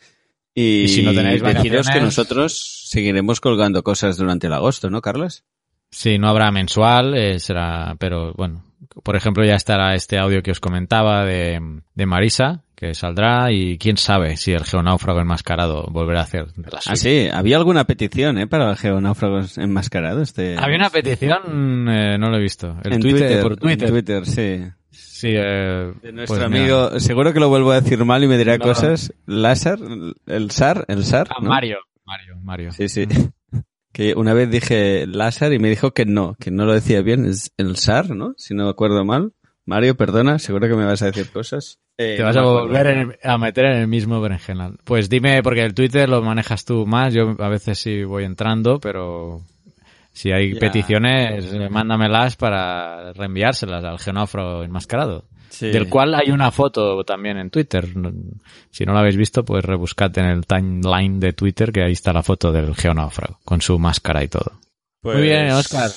[0.56, 4.90] Y, Y si no tenéis deciros que vacaciones- nosotros seguiremos colgando cosas durante el agosto,
[4.90, 5.44] ¿no, Carlos?
[5.92, 8.64] Sí, no habrá mensual, eh, será, pero bueno,
[9.04, 11.60] por ejemplo ya estará este audio que os comentaba de,
[11.96, 16.70] de Marisa, que saldrá y quién sabe si el geonáufrago enmascarado volverá a hacer de
[16.72, 18.48] las Ah, sí, había alguna petición, ¿eh?
[18.48, 20.22] Para el geonáufrago enmascarado.
[20.22, 20.56] Este...
[20.58, 22.78] Había una petición, eh, no lo he visto.
[22.84, 23.88] El en Twitter, Twitter, por Twitter.
[23.88, 24.72] en Twitter, sí.
[24.92, 26.64] Sí, eh, De nuestro pues mira.
[26.86, 28.64] amigo, seguro que lo vuelvo a decir mal y me dirá No.
[28.64, 29.12] cosas.
[29.26, 29.80] Lázar,
[30.28, 31.28] el SAR, el SAR.
[31.32, 31.50] Ah, ¿no?
[31.50, 32.72] Mario, Mario, Mario.
[32.72, 33.06] Sí, sí.
[33.92, 37.26] Que una vez dije Lázar y me dijo que no, que no lo decía bien.
[37.26, 38.34] Es el SAR, ¿no?
[38.38, 39.34] Si no me acuerdo mal.
[39.66, 41.80] Mario, perdona, seguro que me vas a decir cosas.
[41.98, 44.78] Eh, Te vas a volver en- a meter en el mismo berenjenal.
[44.86, 48.80] Pues dime, porque el Twitter lo manejas tú más, yo a veces sí voy entrando,
[48.80, 49.42] pero
[50.14, 50.60] si hay Ya.
[50.60, 55.26] peticiones, eh, mándamelas para reenviárselas al genóforo enmascarado.
[55.50, 55.68] Sí.
[55.68, 57.88] Del cual hay una foto también en Twitter.
[58.72, 62.14] Si no la habéis visto, pues rebuscad en el timeline de Twitter, que ahí está
[62.14, 64.60] la foto del geonáufrago, con su máscara y todo.
[65.02, 65.90] Pues, Muy bien, Oscar.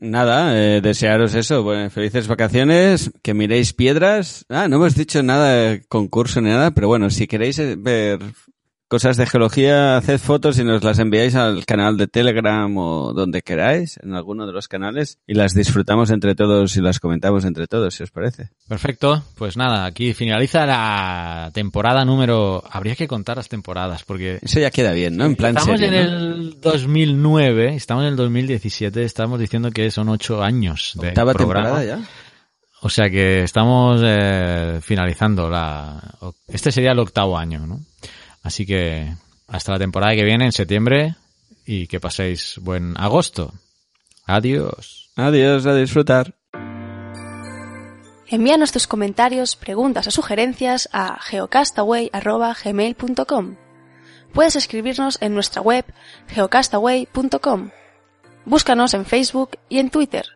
[0.00, 1.62] Nada, eh, desearos eso.
[1.62, 4.44] Bueno, felices vacaciones, que miréis piedras.
[4.48, 8.18] Ah, no hemos dicho nada de concurso ni nada, pero bueno, si queréis eh, ver
[8.88, 13.42] cosas de geología, haced fotos y nos las enviáis al canal de Telegram o donde
[13.42, 17.66] queráis, en alguno de los canales, y las disfrutamos entre todos y las comentamos entre
[17.66, 18.50] todos, si os parece.
[18.68, 22.62] Perfecto, pues nada, aquí finaliza la temporada número...
[22.70, 24.38] Habría que contar las temporadas, porque...
[24.42, 25.24] Eso ya queda bien, ¿no?
[25.24, 26.16] En plan Estamos serio, en ¿no?
[26.16, 31.68] el 2009, estamos en el 2017, estamos diciendo que son ocho años de Octava programa.
[31.68, 32.08] temporada ya.
[32.82, 36.00] O sea que estamos eh, finalizando la...
[36.46, 37.80] Este sería el octavo año, ¿no?
[38.44, 39.12] Así que
[39.48, 41.16] hasta la temporada que viene, en septiembre,
[41.66, 43.52] y que paséis buen agosto.
[44.26, 45.10] Adiós.
[45.16, 46.36] Adiós, a disfrutar.
[48.26, 53.56] Envíanos tus comentarios, preguntas o sugerencias a geocastaway.gmail.com.
[54.32, 55.84] Puedes escribirnos en nuestra web
[56.28, 57.70] geocastaway.com.
[58.44, 60.26] Búscanos en Facebook y en Twitter.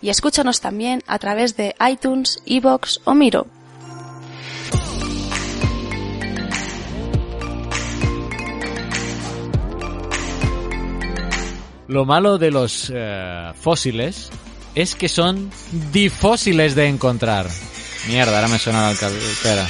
[0.00, 3.46] Y escúchanos también a través de iTunes, Evox o Miro.
[11.92, 14.30] Lo malo de los eh, fósiles
[14.74, 15.50] es que son
[15.92, 17.46] difósiles de encontrar.
[18.08, 19.68] Mierda, ahora me suena el, espera.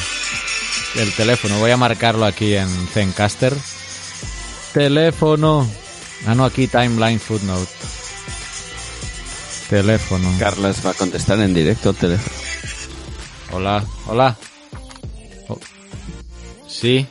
[0.94, 1.59] el teléfono.
[1.59, 3.53] Voy a marcarlo aquí en Zencaster.
[4.73, 5.69] Teléfono.
[6.24, 7.73] Ah, no, aquí Timeline Footnote.
[9.69, 10.32] Teléfono.
[10.39, 12.36] Carlas va a contestar en directo al teléfono.
[13.51, 14.36] Hola, hola.
[15.49, 15.59] Oh.
[16.69, 17.05] Sí.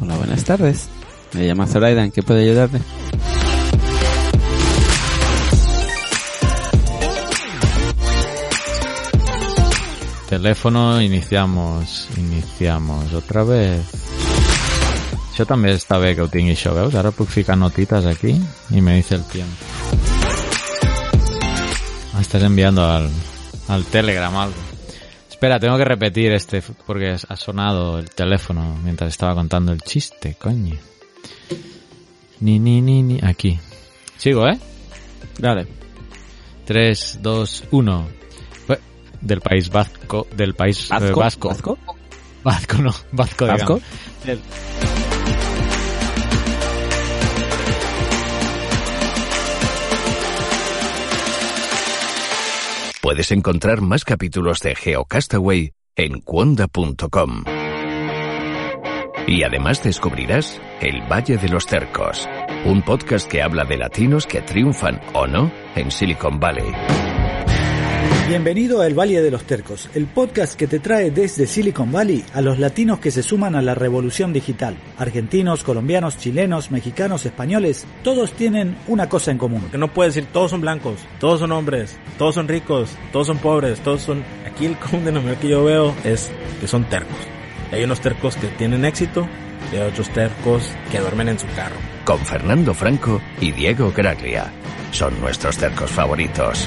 [0.00, 0.88] Hola, buenas tardes.
[1.32, 2.80] Me llama Zoraida, ¿en qué puedo ayudarle?
[10.32, 13.84] Teléfono, iniciamos, iniciamos otra vez.
[15.28, 16.94] Això també està bé que ho tingui això, veus?
[16.96, 18.32] Ara puc ficar notitas aquí
[18.70, 19.52] y me dice el tiempo.
[22.14, 23.10] Ah, estás enviando al,
[23.68, 24.56] al Telegram algo.
[25.28, 30.36] Espera, tengo que repetir este porque ha sonado el teléfono mientras estaba contando el chiste,
[30.40, 30.78] coño.
[32.40, 33.20] Ni, ni, ni, ni.
[33.22, 33.60] Aquí.
[34.16, 34.58] Sigo, ¿eh?
[35.38, 35.66] Dale.
[36.64, 38.21] 3, 2, 1.
[39.22, 40.26] Del país vasco.
[40.36, 41.48] Del país eh, ¿Vasco?
[41.48, 41.78] vasco.
[42.42, 42.78] ¿Vasco?
[42.78, 42.92] No.
[43.12, 43.80] Vasco, ¿Vasco?
[44.24, 44.40] Del-
[53.00, 57.44] Puedes encontrar más capítulos de GeoCastaway en cuonda.com.
[59.26, 62.28] Y además descubrirás El Valle de los Cercos,
[62.64, 66.72] un podcast que habla de latinos que triunfan o no en Silicon Valley.
[68.32, 72.24] Bienvenido a El Valle de los Tercos, el podcast que te trae desde Silicon Valley
[72.32, 74.74] a los latinos que se suman a la revolución digital.
[74.96, 79.68] Argentinos, colombianos, chilenos, mexicanos, españoles, todos tienen una cosa en común.
[79.70, 83.36] Que no puedes decir todos son blancos, todos son hombres, todos son ricos, todos son
[83.36, 84.24] pobres, todos son...
[84.46, 87.18] Aquí el común denominador que yo veo es que son tercos.
[87.70, 89.28] Hay unos tercos que tienen éxito
[89.70, 91.76] y hay otros tercos que duermen en su carro.
[92.06, 94.50] Con Fernando Franco y Diego Graglia.
[94.90, 96.66] Son nuestros cercos favoritos.